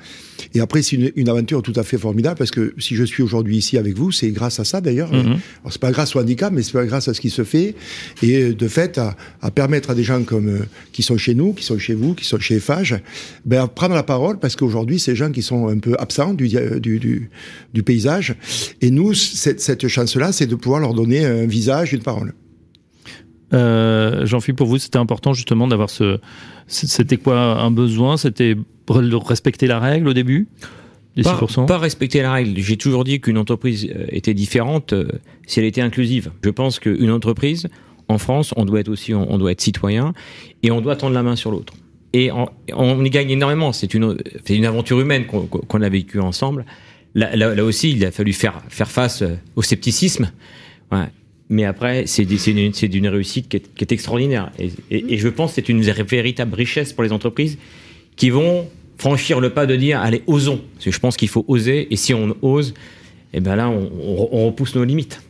[0.54, 3.22] Et après, c'est une, une aventure tout à fait formidable, parce que si je suis
[3.22, 5.12] aujourd'hui ici avec vous, c'est grâce à ça d'ailleurs.
[5.12, 5.20] Mhm.
[5.26, 7.76] Alors c'est pas grâce au handicap, mais c'est grâce à ce qui se fait,
[8.24, 10.60] et de fait à, à permettre à des gens comme
[10.94, 12.94] qui sont chez nous, qui sont chez vous, qui sont chez FH,
[13.44, 16.44] ben, à prendre la parole, parce qu'aujourd'hui, ces gens qui sont un peu absents du,
[16.47, 17.29] dia- du, du,
[17.73, 18.36] du paysage,
[18.81, 22.34] et nous, cette, cette chance-là, c'est de pouvoir leur donner un visage, une parole.
[23.53, 26.19] Euh, Jean-Philippe, pour vous, c'était important justement d'avoir ce.
[26.67, 28.17] C'était quoi un besoin?
[28.17, 30.47] C'était de respecter la règle au début?
[31.15, 32.60] Des Pas, 6% pas respecter la règle.
[32.60, 35.08] J'ai toujours dit qu'une entreprise euh, était différente euh,
[35.47, 36.31] si elle était inclusive.
[36.43, 37.67] Je pense qu'une entreprise,
[38.10, 40.13] en France, on doit être aussi, on, on doit être citoyen
[40.62, 41.73] et on doit tendre la main sur l'autre.
[42.17, 43.73] Et on, y gagne énormément.
[43.73, 46.65] C'est une, une aventure humaine qu'on qu'on a vécue ensemble.
[47.13, 50.32] Là, aussi, il a fallu faire, faire face euh, au scepticisme.
[51.49, 54.49] Mais après, c'est une, réussite qui est, extraordinaire.
[54.89, 57.58] Et, je pense que c'est une véritable richesse pour les entreprises
[58.15, 58.65] qui vont
[58.97, 61.97] franchir le pas de dire allez osons parce que je pense qu'il faut oser et
[61.97, 62.73] si on ose
[63.34, 65.21] et ben là on repousse nos limites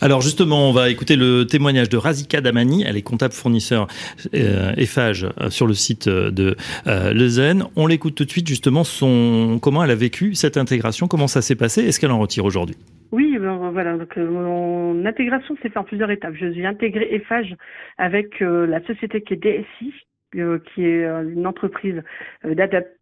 [0.00, 2.84] Alors justement, on va écouter le témoignage de Razika Damani.
[2.86, 3.86] Elle est comptable fournisseur
[4.34, 7.64] euh, EFAGE euh, sur le site euh, de euh, Lezen.
[7.76, 11.42] On l'écoute tout de suite justement son comment elle a vécu cette intégration, comment ça
[11.42, 12.76] s'est passé, et ce qu'elle en retire aujourd'hui?
[13.14, 13.96] Oui, ben, voilà.
[13.96, 16.34] Donc, euh, mon intégration s'est fait en plusieurs étapes.
[16.34, 17.54] Je suis intégrée EFAGE
[17.96, 19.92] avec euh, la société qui est DSI,
[20.40, 22.02] euh, qui est euh, une entreprise
[22.44, 22.54] euh,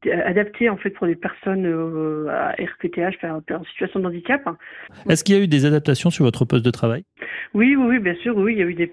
[0.06, 1.66] adaptée en fait pour les personnes
[2.28, 2.54] à
[3.08, 4.42] enfin, en situation de handicap.
[5.08, 7.04] Est-ce qu'il y a eu des adaptations sur votre poste de travail?
[7.54, 8.90] Oui, oui, oui, bien sûr, oui, il y a eu des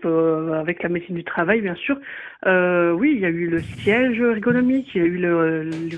[0.53, 1.97] avec la médecine du travail, bien sûr.
[2.45, 5.97] Oui, il y a eu le siège ergonomique, il y a eu le, le,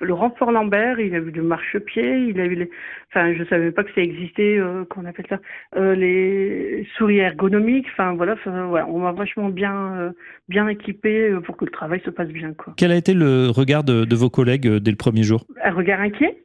[0.00, 2.70] le renfort Lambert, il a eu le marchepied, il a eu les,
[3.10, 5.38] enfin, je savais pas que ça existait, euh, qu'on appelle ça,
[5.76, 7.86] euh, les souris ergonomiques.
[7.92, 10.10] Enfin, voilà, enfin, ouais, on m'a vachement bien, euh,
[10.48, 12.74] bien équipé euh, pour que le travail se passe bien, quoi.
[12.76, 15.44] Quel a été le regard de, de vos collègues euh, dès le premier jour?
[15.62, 16.36] Un regard inquiet.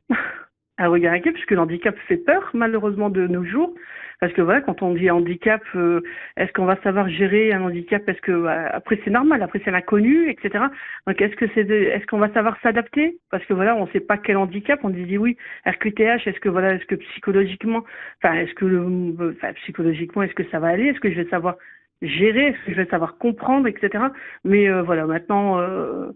[0.78, 3.74] Un regard inquiet, puisque l'handicap fait peur, malheureusement, de nos jours.
[4.20, 6.02] Parce que voilà, quand on dit handicap, euh,
[6.38, 8.08] est-ce qu'on va savoir gérer un handicap?
[8.08, 10.66] Est-ce que euh, après c'est normal, après c'est l'inconnu, etc.
[11.06, 13.18] Donc est-ce que c'est, est-ce qu'on va savoir s'adapter?
[13.30, 14.80] Parce que voilà, on ne sait pas quel handicap.
[14.84, 16.28] On dit oui, RQTH.
[16.28, 17.84] Est-ce que voilà, est-ce que psychologiquement,
[18.24, 20.88] enfin, est-ce que le, psychologiquement, est-ce que ça va aller?
[20.88, 21.56] Est-ce que je vais savoir
[22.02, 24.06] gérer que je vais savoir comprendre, etc.
[24.44, 25.60] Mais euh, voilà, maintenant.
[25.60, 26.12] Euh,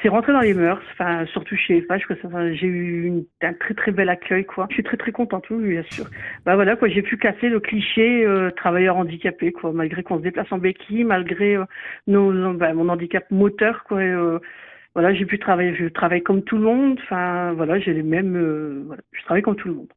[0.00, 0.82] c'est rentré dans les mœurs,
[1.26, 2.06] surtout chez FH,
[2.54, 4.44] j'ai eu un très très bel accueil.
[4.70, 6.06] Je suis très très contente, oui, bien sûr.
[6.44, 10.50] Bah voilà j'ai pu casser le cliché euh, travailleur handicapé quoi, malgré qu'on se déplace
[10.50, 11.56] en béquille, malgré
[12.08, 14.00] bah, mon handicap moteur quoi.
[14.94, 16.98] voilà, j'ai pu travailler, je travaille comme tout le monde.
[17.04, 19.92] Enfin voilà, j'ai les mêmes, je travaille comme tout le monde.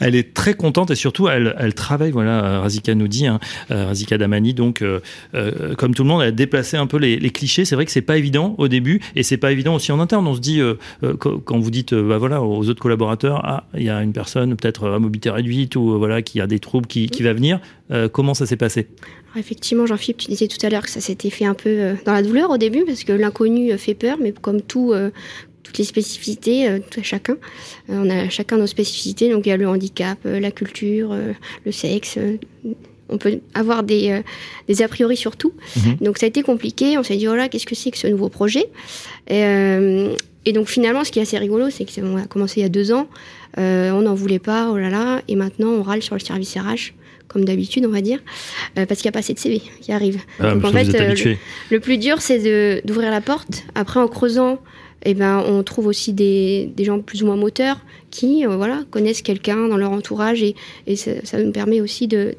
[0.00, 3.38] Elle est très contente et surtout elle, travaille, voilà, Razika nous dit, hein,
[3.70, 5.00] euh, Razika Damani, donc euh,
[5.34, 7.64] euh, comme tout le monde, elle a déplacé un peu les, clichés.
[7.64, 10.26] C'est vrai que c'est pas évident au début et c'est pas évident aussi en interne.
[10.26, 10.60] On se dit,
[11.18, 14.88] quand vous dites bah voilà, aux autres collaborateurs, ah, il y a une personne peut-être
[14.88, 17.60] à mobilité réduite ou voilà, qui a des troubles qui, va venir,
[18.12, 18.88] comment ça s'est passé?
[19.36, 22.22] Effectivement, Jean-Philippe, tu disais tout à l'heure que ça s'était fait un peu dans la
[22.22, 24.92] douleur au début, parce que l'inconnu fait peur, mais comme tout,
[25.62, 27.34] toutes les spécificités, euh, tout à chacun,
[27.90, 29.30] euh, on a chacun nos spécificités.
[29.30, 31.16] Donc il y a le handicap, euh, la culture,
[31.64, 32.18] le sexe.
[33.08, 34.22] on peut avoir des,
[34.68, 35.52] des a priori sur tout.
[35.76, 35.96] Mhm.
[36.00, 36.98] Donc ça a été compliqué.
[36.98, 38.66] On s'est dit, oh là, qu'est-ce que c'est que ce nouveau projet?
[39.28, 39.42] Et,
[40.44, 42.70] et donc finalement, ce qui est assez rigolo, c'est qu'on a commencé il y a
[42.70, 43.08] deux ans.
[43.58, 45.22] Euh, on n'en voulait pas, oh là là.
[45.28, 46.94] Et maintenant, on râle sur le service RH,
[47.28, 48.20] comme d'habitude, on va dire,
[48.78, 50.22] euh, parce qu'il n'y a pas assez de CV qui arrivent.
[50.40, 51.38] Ah, Donc, en fait, euh, habitué.
[51.70, 53.64] le plus dur, c'est d'ouvrir la porte.
[53.74, 54.60] Après, en creusant,
[55.04, 57.80] eh ben, on trouve aussi des, des gens plus ou moins moteurs
[58.10, 60.54] qui euh, voilà, connaissent quelqu'un dans leur entourage et,
[60.86, 62.34] et ça, ça nous permet aussi de,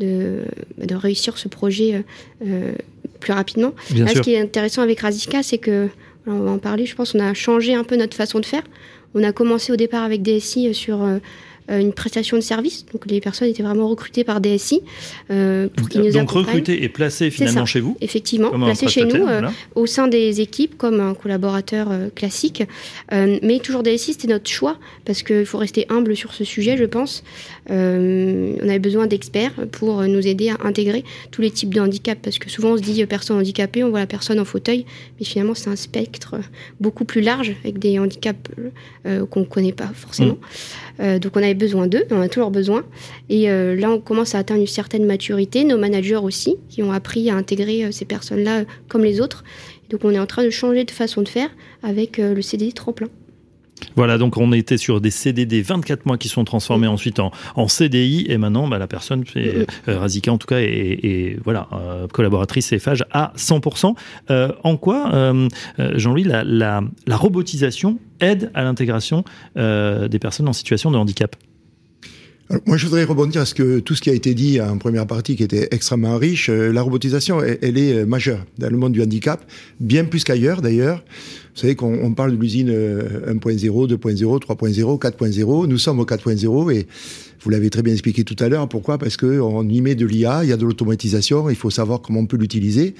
[0.00, 0.42] de,
[0.78, 2.02] de réussir ce projet euh,
[2.46, 2.72] euh,
[3.20, 3.72] plus rapidement.
[3.90, 4.18] Bien Là, sûr.
[4.18, 5.88] ce qui est intéressant avec Razika, c'est que
[6.26, 8.62] on va en parler, je pense, on a changé un peu notre façon de faire.
[9.14, 10.98] On a commencé au départ avec DSI sur
[11.68, 12.86] une prestation de service.
[12.92, 14.82] Donc les personnes étaient vraiment recrutées par DSI
[15.30, 19.26] euh, pour qu'ils nous Donc recrutées et placées finalement chez vous Effectivement, placées chez nous
[19.26, 19.42] euh,
[19.74, 22.62] au sein des équipes comme un collaborateur classique.
[23.10, 26.84] mais toujours DSI, c'était notre choix parce qu'il faut rester humble sur ce sujet, je
[26.84, 27.22] pense.
[27.68, 32.38] On avait besoin d'experts pour nous aider à intégrer tous les types de handicap parce
[32.38, 34.84] que souvent on se dit personne handicapée, on voit la personne en fauteuil,
[35.18, 36.36] mais finalement c'est un spectre
[36.80, 38.50] beaucoup plus large avec des handicaps
[39.30, 40.38] qu'on ne connaît pas forcément.
[40.98, 41.18] Mm.
[41.18, 42.84] donc on avait besoin d'eux, on a toujours besoin.
[43.28, 46.92] Et euh, là, on commence à atteindre une certaine maturité, nos managers aussi, qui ont
[46.92, 49.44] appris à intégrer euh, ces personnes-là euh, comme les autres.
[49.90, 51.50] donc on est en train de changer de façon de faire
[51.82, 53.08] avec le CDD trop plein.
[53.96, 56.92] Voilà, donc on était sur des CDD 24 mois qui sont transformés mm.
[56.92, 59.92] ensuite en, en, CDI et maintenant bah, la personne, fait, mm.
[59.92, 61.68] Razika en tout cas, est, voilà,
[62.12, 63.94] collaboratrice EFAGE à 100%.
[64.62, 65.32] en quoi,
[65.78, 69.24] Jean-Louis, la, la, la, robotisation aide à l'intégration
[69.56, 71.36] des personnes en situation de handicap?
[72.66, 75.06] Moi, je voudrais rebondir à ce que tout ce qui a été dit en première
[75.06, 76.48] partie, qui était extrêmement riche.
[76.48, 79.44] Euh, la robotisation, elle, est euh, majeure dans le monde du handicap,
[79.80, 81.04] bien plus qu'ailleurs d'ailleurs.
[81.54, 85.66] Vous savez qu'on parle de l'usine 1.0, 2.0, 3.0, 4.0.
[85.66, 86.86] Nous sommes au 4.0 et
[87.40, 88.68] vous l'avez très bien expliqué tout à l'heure.
[88.68, 88.96] Pourquoi?
[88.96, 92.20] Parce qu'on y met de l'IA, il y a de l'automatisation, il faut savoir comment
[92.20, 92.94] on peut l'utiliser.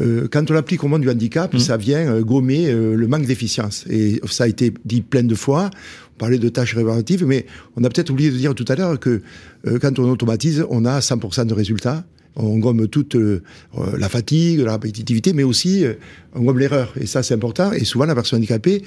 [0.00, 1.58] Euh, quand on l'applique au monde du handicap, mmh.
[1.58, 3.84] ça vient gommer le manque d'efficience.
[3.88, 5.70] Et ça a été dit plein de fois
[6.20, 7.46] parler de tâches réparatives, mais
[7.76, 9.22] on a peut-être oublié de dire tout à l'heure que
[9.66, 12.04] euh, quand on automatise, on a 100% de résultats
[12.36, 13.42] on gomme toute euh,
[13.98, 15.94] la fatigue, la répétitivité, mais aussi euh,
[16.34, 16.92] on gomme l'erreur.
[17.00, 17.72] Et ça, c'est important.
[17.72, 18.82] Et souvent, la personne handicapée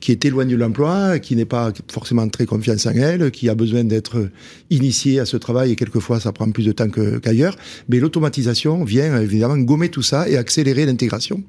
[0.00, 3.54] qui est éloignée de l'emploi, qui n'est pas forcément très confiance en elle, qui a
[3.54, 4.28] besoin d'être
[4.70, 7.56] initiée à ce travail, et quelquefois, ça prend plus de temps qu'ailleurs.
[7.88, 11.42] mais l'automatisation vient évidemment gommer tout ça et accélérer l'intégration.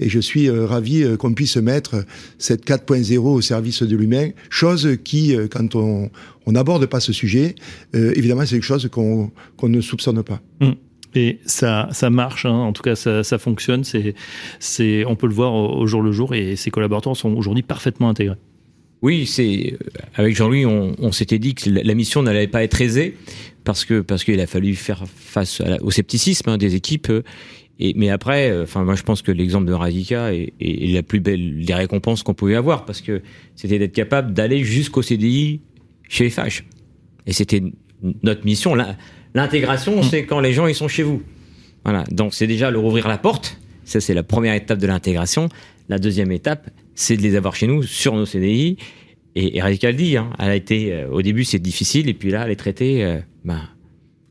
[0.00, 2.04] Et je suis euh, ravi qu'on puisse mettre
[2.38, 6.10] cette 4.0 au service de l'humain, chose qui, quand on,
[6.46, 7.54] on n'aborde pas ce sujet,
[7.92, 9.30] évidemment, c'est quelque chose qu'on
[9.62, 10.40] ne soupçonne pas.
[10.60, 10.72] Mmh.
[11.14, 12.52] Et ça, ça marche, hein.
[12.52, 14.14] en tout cas ça, ça fonctionne, c'est,
[14.60, 18.08] c'est, on peut le voir au, jour le jour et ses collaborateurs sont aujourd'hui parfaitement
[18.08, 18.36] intégrés.
[19.02, 19.78] Oui, c'est
[20.14, 23.16] avec Jean-Louis, on, on s'était dit que la mission n'allait pas être aisée
[23.64, 27.10] parce que parce qu'il a fallu faire face au scepticisme hein, des équipes.
[27.82, 31.02] Et, mais après, euh, enfin moi je pense que l'exemple de Radika est, est, la
[31.02, 33.22] plus belle des récompenses qu'on pouvait avoir parce que
[33.56, 35.62] c'était d'être capable d'aller jusqu'au CDI
[36.10, 36.64] chez FH.
[37.26, 37.62] Et c'était
[38.22, 38.76] notre mission
[39.34, 40.02] L'intégration, mm.
[40.02, 41.22] c'est quand les gens ils sont chez vous.
[41.84, 42.04] Voilà.
[42.10, 43.58] Donc c'est déjà leur ouvrir la porte.
[43.84, 45.48] Ça c'est la première étape de l'intégration.
[45.88, 48.76] La deuxième étape, c'est de les avoir chez nous sur nos CDI.
[49.36, 52.30] Et, et Radical dit, hein, elle a été euh, au début c'est difficile et puis
[52.30, 53.60] là elle est traitée euh, ben,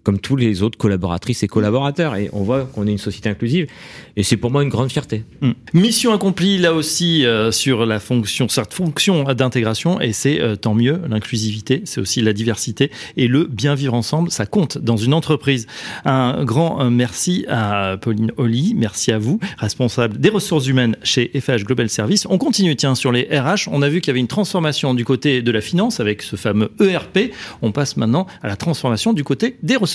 [0.04, 2.16] comme tous les autres collaboratrices et collaborateurs.
[2.16, 3.68] Et on voit qu'on est une société inclusive.
[4.16, 5.24] Et c'est pour moi une grande fierté.
[5.42, 5.52] Hmm.
[5.74, 10.00] Mission accomplie là aussi euh, sur la fonction, cette fonction d'intégration.
[10.00, 11.02] Et c'est euh, tant mieux.
[11.10, 12.92] L'inclusivité, c'est aussi la diversité.
[13.18, 15.68] Et le bien vivre ensemble, ça compte dans une entreprise.
[16.06, 18.74] Un grand euh, merci à Pauline Holly.
[18.76, 22.26] Merci à vous, responsable des ressources humaines chez FH Global Service.
[22.30, 23.68] On continue, tiens, sur les RH.
[23.72, 26.36] On a vu qu'il y avait une transformation du côté de la finance avec ce
[26.36, 27.32] fameux ERP.
[27.62, 29.89] On passe maintenant à la transformation du côté des ressources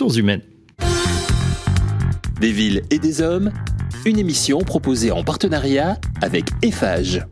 [2.41, 3.53] Des villes et des hommes,
[4.05, 7.25] une émission proposée en partenariat avec EFAGE.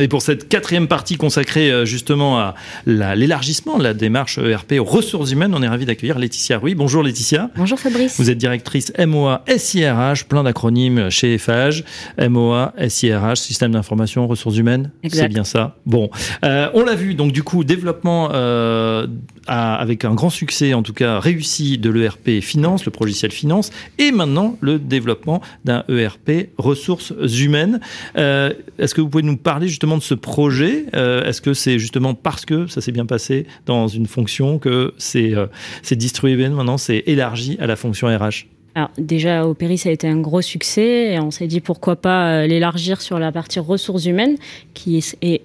[0.00, 2.54] Et pour cette quatrième partie consacrée euh, justement à
[2.86, 6.74] l'élargissement de la démarche ERP aux ressources humaines, on est ravi d'accueillir Laetitia Ruy.
[6.74, 7.50] Bonjour Laetitia.
[7.56, 8.18] Bonjour Fabrice.
[8.18, 11.84] Vous êtes directrice MOA SIRH, plein d'acronymes chez EFAGE.
[12.18, 14.90] MOA SIRH, système d'information ressources humaines.
[15.08, 15.76] C'est bien ça.
[15.84, 16.08] Bon,
[16.44, 19.06] euh, on l'a vu, donc du coup, développement euh,
[19.46, 24.10] avec un grand succès, en tout cas réussi, de l'ERP Finance, le logiciel Finance, et
[24.10, 27.80] maintenant le développement d'un ERP ressources humaines.
[28.14, 32.14] Est-ce que vous pouvez nous parler justement de ce projet euh, Est-ce que c'est justement
[32.14, 35.46] parce que ça s'est bien passé dans une fonction que c'est euh,
[35.92, 40.08] distribué maintenant, c'est élargi à la fonction RH alors déjà, au Péri, ça a été
[40.08, 44.06] un gros succès et on s'est dit pourquoi pas euh, l'élargir sur la partie ressources
[44.06, 44.36] humaines,
[44.72, 45.42] qui est,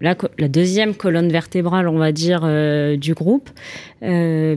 [0.00, 2.42] la, la, deuxième colonne vertébrale, on va dire,
[2.98, 3.48] du groupe,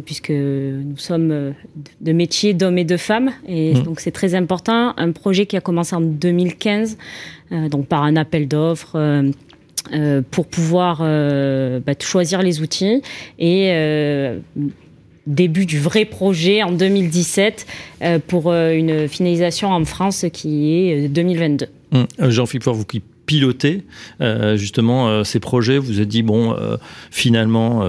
[0.05, 1.53] puisque nous sommes
[2.01, 3.83] de métiers d'hommes et de femmes, et mmh.
[3.83, 4.93] donc c'est très important.
[4.97, 6.97] Un projet qui a commencé en 2015
[7.51, 8.95] euh, donc par un appel d'offres.
[8.95, 9.31] Euh,
[9.93, 13.01] euh, pour pouvoir bah, choisir les outils
[13.39, 13.71] et
[15.25, 17.65] début du vrai projet en 2017
[18.27, 21.67] pour une finalisation en France qui est 2022.
[21.93, 23.83] Hum, Jean-Philippe, vous qui pilotez
[24.55, 26.55] justement ces projets, vous avez dit bon,
[27.11, 27.83] finalement,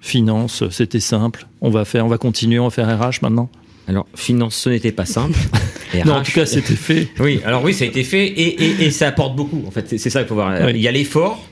[0.00, 3.50] finance, c'était simple, on va faire, on va continuer, on va faire RH maintenant.
[3.88, 5.36] Alors, finance, ce n'était pas simple.
[6.06, 7.08] non, en tout cas, c'était fait.
[7.18, 9.64] Oui, alors oui, ça a été fait et, et, et ça apporte beaucoup.
[9.66, 10.54] En fait, c'est ça qu'il faut voir.
[10.62, 10.72] Oui.
[10.74, 11.42] Il y a l'effort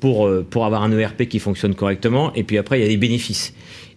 [0.00, 2.88] pour, euh, pour avoir un ERP qui fonctionne correctement et puis après, il y a
[2.88, 3.52] les bénéfices.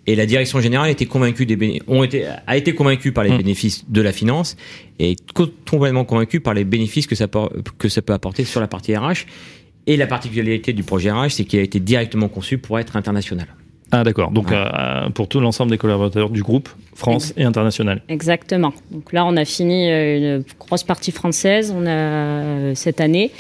[0.10, 3.32] Et la direction générale était convaincue des béné- ont été, a été convaincue par les
[3.32, 3.38] Mm.
[3.38, 4.58] bénéfices de la finance
[4.98, 8.60] et co- complètement convaincue par les bénéfices que ça, por- que ça peut apporter sur
[8.60, 9.26] la partie RH.
[9.86, 13.48] Et la particularité du projet RH, c'est qu'il a été directement conçu pour être international.
[13.92, 14.30] Ah d'accord.
[14.32, 18.02] Donc euh, pour tout l'ensemble des collaborateurs du groupe, France et international.
[18.08, 18.74] Exactement.
[18.92, 21.74] Donc là, on a fini euh, une grosse partie française.
[21.76, 23.32] On a euh, cette année,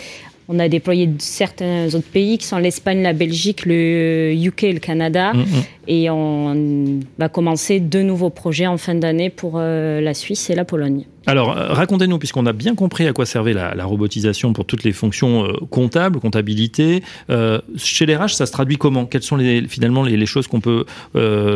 [0.50, 5.34] on a déployé certains autres pays qui sont l'Espagne, la Belgique, le UK le Canada.
[5.34, 5.64] Mm, mm.
[5.88, 10.56] Et on va commencer deux nouveaux projets en fin d'année pour euh, la Suisse et
[10.56, 11.06] la Pologne.
[11.28, 14.84] Alors, euh, racontez-nous, puisqu'on a bien compris à quoi servait la, la robotisation pour toutes
[14.84, 17.04] les fonctions euh, comptables, comptabilité.
[17.30, 19.06] euh, chez les RH, ça se traduit comment?
[19.06, 20.86] Quelles sont les, finalement les, les choses qu'on peut,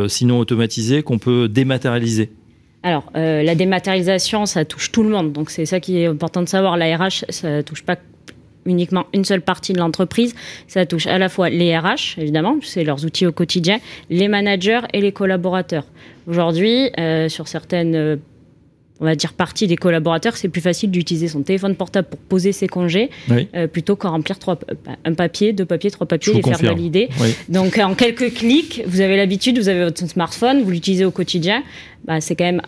[0.08, 2.30] sinon automatiser, qu'on peut dématérialiser?
[2.84, 5.32] Alors, la dématérialisation, ça touche tout le monde.
[5.32, 6.78] Donc, c'est ça qui est important de savoir.
[6.78, 7.98] La RH, ça touche pas
[8.66, 10.34] uniquement une seule partie de l'entreprise.
[10.68, 14.82] Ça touche à la fois les RH, évidemment, c'est leurs outils au quotidien, les managers
[14.94, 15.86] et les collaborateurs.
[16.28, 18.16] Aujourd'hui, euh, sur certaines, euh,
[19.02, 22.54] on va dire, parties des collaborateurs, c'est plus facile d'utiliser son téléphone portable pour poser
[22.54, 23.50] ses congés Oui.
[23.56, 24.58] euh, plutôt qu'en remplir trois,
[25.04, 26.76] un papier, deux papiers, trois papiers, Je vous les faire confirme.
[26.76, 27.10] valider.
[27.20, 27.34] Oui.
[27.50, 31.64] Donc en quelques clics, vous avez l'habitude, vous avez votre smartphone, vous l'utilisez au quotidien.
[32.06, 32.62] Bah, c'est quand même,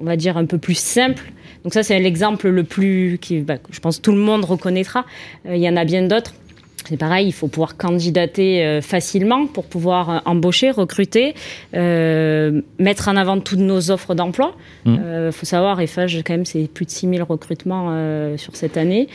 [0.00, 1.24] on va dire, un peu plus simple.
[1.64, 5.04] Donc ça, c'est l'exemple le plus, qui, bah, que je pense, tout le monde reconnaîtra.
[5.46, 6.32] Euh, Il y en a bien d'autres.
[6.88, 11.34] C'est pareil, il faut pouvoir candidater euh, facilement pour pouvoir euh, embaucher, recruter,
[11.74, 14.56] euh, mettre en avant toutes nos offres d'emploi.
[14.86, 15.30] Il Mhm.
[15.32, 19.08] faut savoir, EFAGE, quand même, c'est plus de 6000 recrutements euh, sur cette année.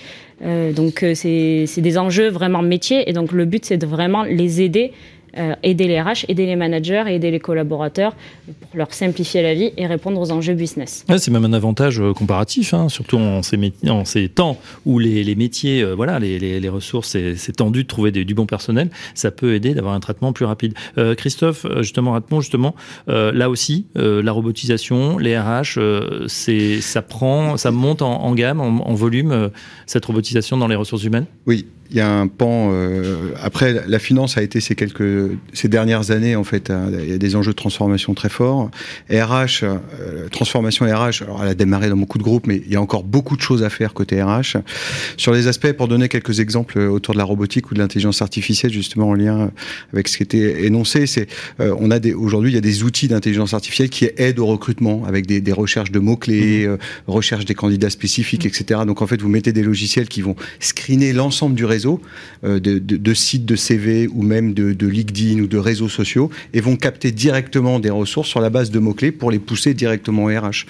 [0.43, 3.09] Donc, c'est c'est des enjeux vraiment métiers.
[3.09, 4.91] Et donc, le but, c'est de vraiment les aider,
[5.37, 8.15] euh, aider les RH, aider les managers et aider les collaborateurs
[8.45, 11.05] pour leur simplifier la vie et répondre aux enjeux business.
[11.09, 14.57] Ouais, c'est même un avantage euh, comparatif, hein, surtout en ces, métiers- en ces temps
[14.85, 18.25] où les, les métiers, euh, voilà, les, les- les ressources, c'est tendu de trouver des-
[18.25, 18.89] du bon personnel.
[19.13, 20.73] Ça peut aider d'avoir un traitement plus rapide.
[20.97, 22.75] Euh, Christophe, justement, Ratmon, justement,
[23.09, 28.23] euh, là aussi, euh, la robotisation, les RH, euh, c'est ça prend, ça monte en,
[28.23, 29.49] en gamme, en, en volume, euh,
[29.85, 31.25] cette robotisation dans les ressources humaines?
[31.45, 32.69] Oui, il y a un pan.
[32.71, 37.09] euh, après, la finance a été ces quelques, ces dernières années en fait, hein, il
[37.09, 38.69] y a des enjeux de transformation très forts.
[39.09, 41.23] RH, euh, transformation RH.
[41.23, 43.41] Alors, elle a démarré dans beaucoup de groupes, mais il y a encore beaucoup de
[43.41, 44.57] choses à faire côté RH.
[45.17, 48.71] Sur les aspects, pour donner quelques exemples autour de la robotique ou de l'intelligence artificielle,
[48.71, 49.51] justement en lien
[49.93, 51.27] avec ce qui était énoncé, c'est
[51.59, 54.45] euh, on a des aujourd'hui il y a des outils d'intelligence artificielle qui aident au
[54.45, 58.81] recrutement avec des, des recherches de mots clés, euh, recherche des candidats spécifiques, etc.
[58.85, 62.01] Donc en fait, vous mettez des logiciels qui vont screener l'ensemble du réseau
[62.43, 65.89] euh, de, de- de sites de CV ou même de, de LinkedIn ou de réseaux
[65.89, 69.39] sociaux et vont capter directement des ressources sur la base de mots clés pour les
[69.39, 70.65] pousser directement au RH.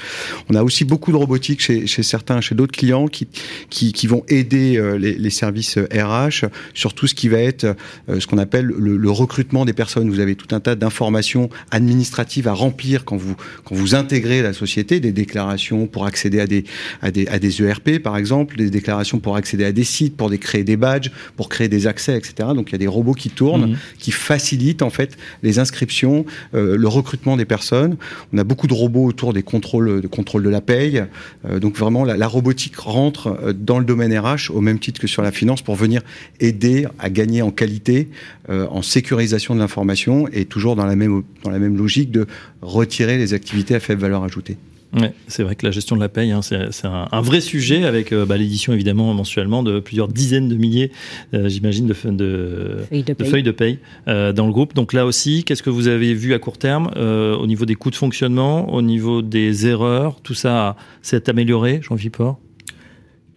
[0.49, 3.27] On a aussi beaucoup de robotique chez, chez certains, chez d'autres clients qui,
[3.69, 7.65] qui, qui vont aider euh, les, les services RH sur tout ce qui va être
[8.09, 10.09] euh, ce qu'on appelle le, le recrutement des personnes.
[10.09, 14.53] Vous avez tout un tas d'informations administratives à remplir quand vous, quand vous intégrez la
[14.53, 16.65] société, des déclarations pour accéder à des,
[17.01, 20.29] à des, à des ERP par exemple, des déclarations pour accéder à des sites, pour
[20.29, 22.49] des, créer des badges, pour créer des accès, etc.
[22.55, 23.77] Donc il y a des robots qui tournent, Mhm.
[23.99, 27.95] qui facilitent en fait les inscriptions, euh, le recrutement des personnes.
[28.33, 31.03] On a beaucoup de robots autour des contrôles de la paye.
[31.47, 35.07] Euh, donc vraiment la, robotique rentre euh, dans le domaine RH au même titre que
[35.07, 36.01] sur la finance pour venir
[36.39, 38.09] aider à gagner en qualité,
[38.49, 42.25] en sécurisation de l'information et toujours dans la même dans la même logique de
[42.61, 44.57] retirer les activités à faible valeur ajoutée.
[44.93, 46.55] Ouais, c'est vrai que la gestion de la paye, hein, c'est
[46.85, 50.91] un, un vrai sujet avec euh, bah, l'édition évidemment mensuellement de plusieurs dizaines de milliers,
[51.33, 53.27] euh, j'imagine, de, fe- de, Feuilles de de paye.
[53.29, 54.73] feuilles de paye euh, dans le groupe.
[54.73, 57.75] Donc là aussi, qu'est-ce que vous avez vu à court terme euh, au niveau des
[57.75, 62.17] coûts de fonctionnement, au niveau des erreurs, tout ça s'est amélioré, Jean-Philippe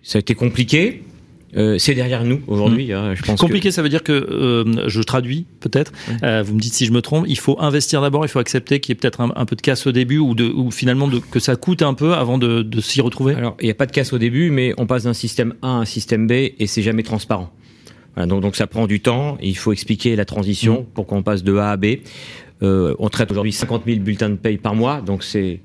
[0.02, 1.02] Ça a été compliqué.
[1.56, 2.92] Euh, c'est derrière nous aujourd'hui.
[2.92, 5.92] hein, je pense que- Compliqué, ça veut dire que euh, je traduis peut-être.
[6.22, 7.24] euh, vous me dites si je me trompe.
[7.26, 8.24] Il faut investir d'abord.
[8.24, 10.34] Il faut accepter qu'il y ait peut-être un, un peu de casse au début ou,
[10.34, 13.34] de, ou finalement de, que ça coûte un peu avant de, de s'y retrouver.
[13.34, 15.68] Alors, il n'y a pas de casse au début, mais on passe d'un système A
[15.68, 17.50] à un système B et c'est jamais transparent.
[18.14, 19.38] Voilà, donc, donc ça prend du temps.
[19.40, 20.84] Il faut expliquer la transition Mm.
[20.94, 21.86] pour qu'on passe de A à B.
[22.60, 25.60] On traite aujourd'hui 50 000 bulletins de paye par mois, donc c'est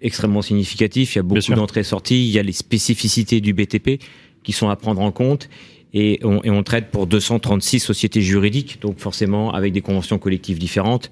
[0.00, 1.14] extrêmement significatif.
[1.14, 2.24] Il y a beaucoup d'entrées-sorties.
[2.28, 4.00] Il y a les spécificités du BTP
[4.54, 5.48] sont à prendre en compte.
[5.94, 11.08] Et on, traite pour 236 sociétés juridiques, donc forcément avec des conventions collectives différentes.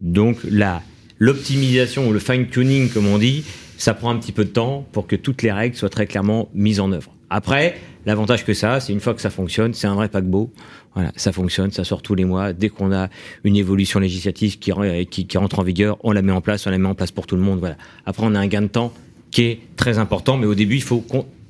[0.00, 0.82] Donc la
[1.20, 3.44] l'optimisation ou le fine-tuning, comme on dit,
[3.76, 6.48] ça prend un petit peu de temps pour que toutes les règles soient très clairement
[6.54, 7.14] mises en œuvre.
[7.30, 7.76] Après,
[8.06, 10.50] l'avantage que ça c'est une fois que ça fonctionne, c'est un vrai paquebot.
[10.94, 12.52] Voilà, ça fonctionne, ça sort tous les mois.
[12.52, 13.08] Dès qu'on a
[13.44, 14.72] une évolution législative qui,
[15.06, 17.26] qui, rentre en vigueur, on la met en place, on la met en place pour
[17.26, 17.60] tout le monde.
[17.60, 17.76] Voilà.
[18.04, 18.92] Après, on a un gain de temps
[19.30, 21.04] qui est très important, mais au début, il faut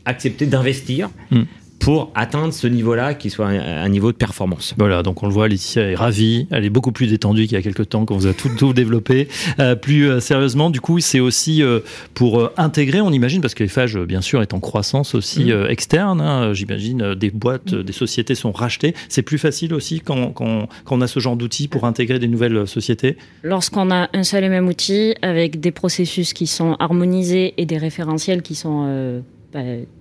[0.09, 1.11] accepter d'investir.
[1.31, 1.43] Mm
[1.79, 4.75] pour atteindre ce niveau-là, qui soit un, niveau de performance.
[4.77, 7.57] Voilà, donc on le voit, Laetitia est ravie, elle est beaucoup plus détendue qu'il y
[7.57, 9.29] a quelques temps quand vous a tout, tout développé.
[9.59, 11.81] Euh, plus euh, sérieusement, du coup, c'est aussi euh,
[12.15, 15.67] pour intégrer, on imagine, parce que les bien sûr, est en croissance aussi mm.
[15.69, 18.95] externe, hein, j'imagine, des boîtes, des sociétés sont rachetées.
[19.09, 22.29] C'est plus facile aussi quand, quand, quand on a ce genre d'outils pour intégrer des
[22.29, 23.17] nouvelles sociétés?
[23.43, 27.79] Lorsqu'on a un seul et même outil, avec des processus qui sont harmonisés et des
[27.79, 29.61] référentiels qui sont bah,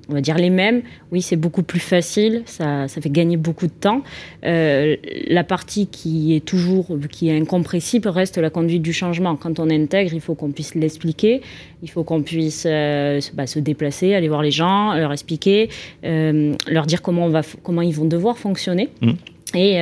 [0.10, 0.82] on va dire les mêmes,
[1.14, 4.04] oui, c'est beaucoup plus facile, ça, ça, fait gagner beaucoup de temps.
[4.46, 9.38] Euh, la partie qui est toujours, qui est incompressible reste la conduite du changement.
[9.38, 11.42] Quand on intègre, il faut qu'on puisse l'expliquer,
[11.82, 15.70] il faut qu'on puisse euh, bah, se déplacer, aller voir les gens, leur expliquer,
[16.04, 18.90] euh, leur dire comment, on va, comment ils vont devoir fonctionner.
[19.02, 19.12] Mmh.
[19.56, 19.80] Et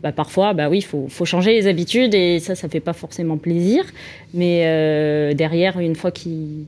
[0.00, 2.92] bah, parfois, bah oui, il faut, faut, changer les habitudes et ça, ça fait pas
[2.92, 3.84] forcément plaisir.
[4.32, 6.66] Mais derrière, une fois qu'ils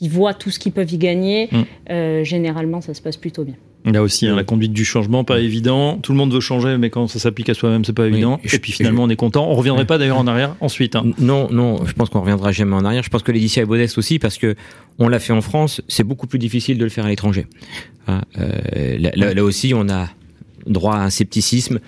[0.00, 1.62] qui voient tout ce qu'ils peuvent y gagner, mm.
[1.90, 3.56] euh, généralement, ça se passe plutôt bien.
[3.84, 5.98] Là aussi, hein, la conduite du changement, pas évident.
[5.98, 8.40] Tout le monde veut changer, mais quand ça s'applique à soi-même, c'est pas évident.
[8.42, 9.46] et puis finalement, on est content.
[9.50, 10.96] On reviendrait pas d'ailleurs en arrière ensuite.
[10.96, 11.04] Hein.
[11.18, 13.02] Non, non, je pense qu'on reviendra jamais en arrière.
[13.02, 14.54] Je pense que l'édition est modeste aussi parce que
[14.98, 15.80] on l'a fait en France.
[15.88, 17.46] C'est beaucoup plus difficile de le faire à l'étranger.
[18.06, 20.08] Hein, euh, là, aussi, on a
[20.66, 21.80] droit à un scepticisme.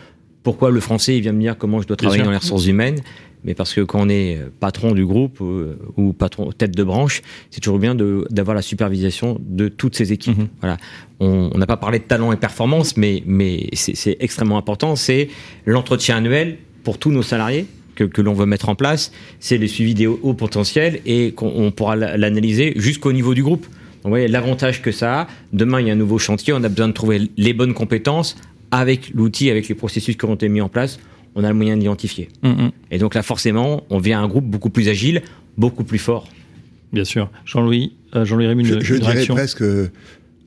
[0.43, 3.01] Pourquoi le français, il vient me dire comment je dois travailler dans les ressources humaines?
[3.45, 7.23] Mais parce que quand on est patron du groupe euh, ou patron tête de branche,
[7.51, 10.39] c'est toujours bien d'avoir la supervision de toutes ces équipes.
[10.39, 10.49] Mhm.
[10.61, 10.77] Voilà.
[11.21, 14.97] On n'a pas parlé de talent et performance, mais, mais c'est extrêmement important.
[14.97, 15.29] C'est
[15.67, 19.13] l'entretien annuel pour tous nos salariés que, que l'on veut mettre en place.
[19.39, 23.67] C'est le suivi des hauts potentiels et qu'on pourra l'analyser jusqu'au niveau du groupe.
[24.03, 25.27] Vous voyez l'avantage que ça a.
[25.53, 26.53] Demain, il y a un nouveau chantier.
[26.53, 28.37] On a besoin de trouver les bonnes compétences
[28.73, 30.99] avec l'outil, avec les processus qui ont été mis en place
[31.35, 32.29] on a le moyen d'identifier.
[32.43, 32.71] Mm, mm.
[32.91, 35.23] Et donc là, forcément, on vient à un groupe beaucoup plus agile,
[35.57, 36.29] beaucoup plus fort.
[36.93, 37.31] Bien sûr.
[37.45, 39.65] Jean-Louis, euh, Jean-Louis Rémy, je, je dirais presque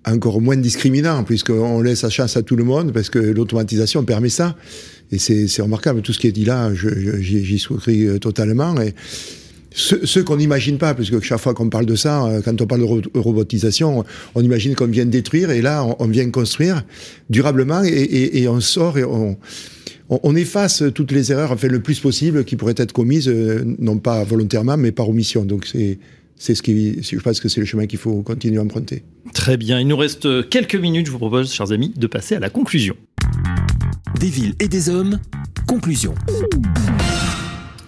[0.06, 4.30] encore moins discriminant, puisqu'on laisse la chance à tout le monde, parce que l'automatisation permet
[4.30, 4.56] ça.
[5.12, 8.80] Et c'est remarquable, tout ce qui est dit là, j'y souscris euh, totalement.
[8.82, 8.94] Et
[9.72, 12.82] ce, qu'on n'imagine pas, puisque chaque fois qu'on parle de ça, euh, quand on parle
[12.82, 14.04] de robotisation,
[14.36, 16.84] on imagine qu'on vient détruire, et là, on, vient construire
[17.30, 19.38] durablement, et, et on sort, et on
[20.10, 23.98] on, efface toutes les erreurs, enfin le plus possible, qui pourraient être commises, euh, non
[23.98, 25.46] pas volontairement, mais par omission.
[25.46, 26.00] Donc c'est
[26.38, 29.04] c'est ce qui, je pense que c'est le chemin qu'il faut continuer à emprunter.
[29.34, 29.80] Très bien.
[29.80, 31.06] Il nous reste quelques minutes.
[31.06, 32.96] Je vous propose, chers amis, de passer à la conclusion.
[34.20, 35.20] Des villes et des hommes.
[35.66, 36.14] Conclusion.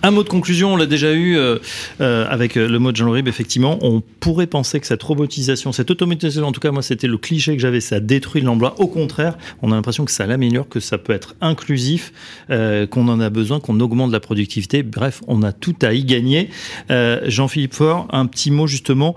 [0.03, 1.57] Un mot de conclusion, on l'a déjà eu euh,
[2.01, 3.79] euh, avec euh, le mot de Jean Rib, effectivement.
[3.81, 7.55] On pourrait penser que cette robotisation, cette automatisation, en tout cas, moi, c'était le cliché
[7.55, 8.75] que j'avais, ça détruit l'emploi.
[8.79, 12.13] Au contraire, on a l'impression que ça l'améliore, que ça peut être inclusif,
[12.49, 14.83] qu'on en a besoin, qu'on augmente la productivité.
[14.83, 16.49] Bref, on a tout à y gagner.
[16.89, 19.15] Jean-Philippe Faure, un petit mot justement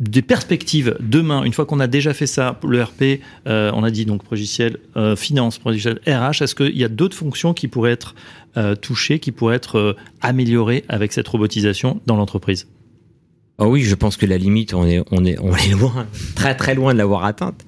[0.00, 4.04] des perspectives demain, une fois qu'on a déjà fait ça, le RP, on a dit
[4.04, 4.78] donc logiciel
[5.16, 8.14] finance, logiciel RH, est-ce qu'il y a d'autres fonctions qui pourraient être
[8.58, 12.66] euh, toucher, qui pourrait être euh, amélioré avec cette robotisation dans l'entreprise?
[13.58, 16.56] Oh oui, je pense que la limite, on est, on est, on est loin, très
[16.56, 17.64] très loin de l'avoir atteinte.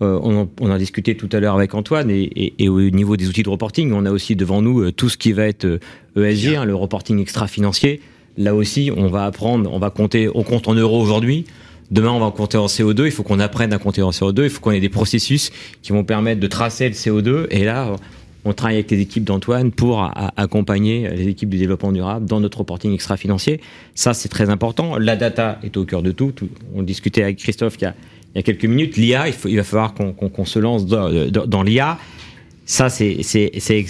[0.00, 3.16] Euh, on, en, on, a discuté tout à l'heure avec Antoine et, et, au niveau
[3.16, 5.80] des outils de reporting, on a aussi devant nous tout ce qui va être
[6.14, 8.00] ESG, hein, le reporting extra-financier.
[8.36, 11.46] Là aussi, on va apprendre, on va compter, on compte en euros aujourd'hui.
[11.90, 13.06] Demain, on va compter en CO2.
[13.06, 14.44] Il faut qu'on apprenne à compter en CO2.
[14.44, 15.50] Il faut qu'on ait des processus
[15.82, 17.46] qui vont permettre de tracer le CO2.
[17.50, 17.96] Et là,
[18.44, 22.58] on travaille avec les équipes d'Antoine pour accompagner les équipes du développement durable dans notre
[22.58, 23.60] reporting extra-financier.
[23.94, 24.98] Ça, c'est très important.
[24.98, 26.32] La data est au cœur de tout.
[26.74, 27.92] On discutait avec Christophe il
[28.36, 28.96] y a, quelques minutes.
[28.96, 31.98] L'IA, il, va falloir qu'on se lance dans, l'IA.
[32.66, 33.18] Ça, c'est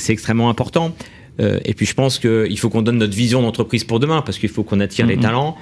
[0.08, 0.94] extrêmement important.
[1.40, 4.38] Euh, et puis, je pense qu'il faut qu'on donne notre vision d'entreprise pour demain, parce
[4.38, 5.20] qu'il faut qu'on attire les mm-hmm.
[5.20, 5.56] talents.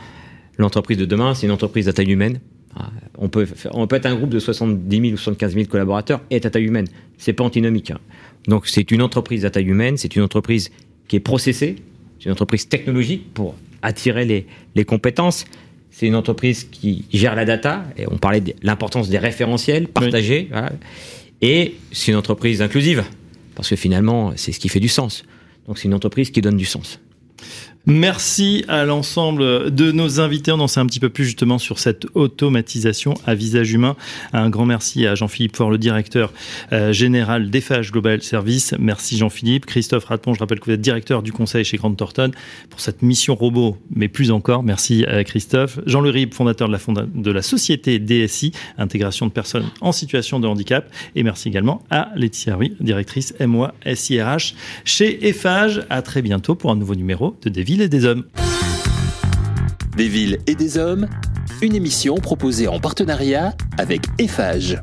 [0.59, 2.41] L'entreprise de demain, c'est une entreprise à taille humaine.
[2.75, 6.21] Ah, on peut, on peut être un groupe de 70 000 ou 75 000 collaborateurs
[6.31, 6.87] et être à taille humaine.
[7.17, 7.91] C'est pas antinomique.
[7.91, 7.99] Hein.
[8.49, 10.71] Donc c'est une entreprise à taille humaine, c'est une entreprise
[11.09, 11.77] qui est processée,
[12.19, 15.45] c'est une entreprise technologique pour attirer les, les compétences.
[15.91, 20.51] C'est une entreprise qui gère la data, et on parlait de l'importance des référentiels partagés.
[21.41, 23.05] Et c'est une entreprise inclusive,
[23.55, 25.25] parce que finalement, c'est ce qui fait du sens.
[25.67, 27.01] Donc c'est une entreprise qui donne du sens.
[27.89, 30.51] Merci à l'ensemble de nos invités.
[30.51, 33.95] On en sait un petit peu plus justement sur cette automatisation à visage humain.
[34.32, 36.32] Un grand merci à Jean-Philippe Faure, le directeur
[36.72, 38.74] euh, général d'EFAGE Global Service.
[38.80, 39.66] Merci Jean-Philippe.
[39.66, 42.32] Christophe Ratpon, je rappelle que vous êtes directeur du conseil chez Grande Thornton
[42.70, 44.64] pour cette mission robot, mais plus encore.
[44.64, 45.78] Merci à Christophe.
[45.87, 50.41] Jean Le Rib, fondateur de la, de la société DSI, intégration de personnes en situation
[50.41, 50.91] de handicap.
[51.14, 55.82] Et merci également à Laetitia Rui, directrice MOA SIRH chez EFAGE.
[55.89, 58.24] À très bientôt pour un nouveau numéro de Des villes et des hommes.
[59.99, 61.09] Des villes et des hommes,
[61.61, 64.81] une émission proposée en partenariat avec EFAGE.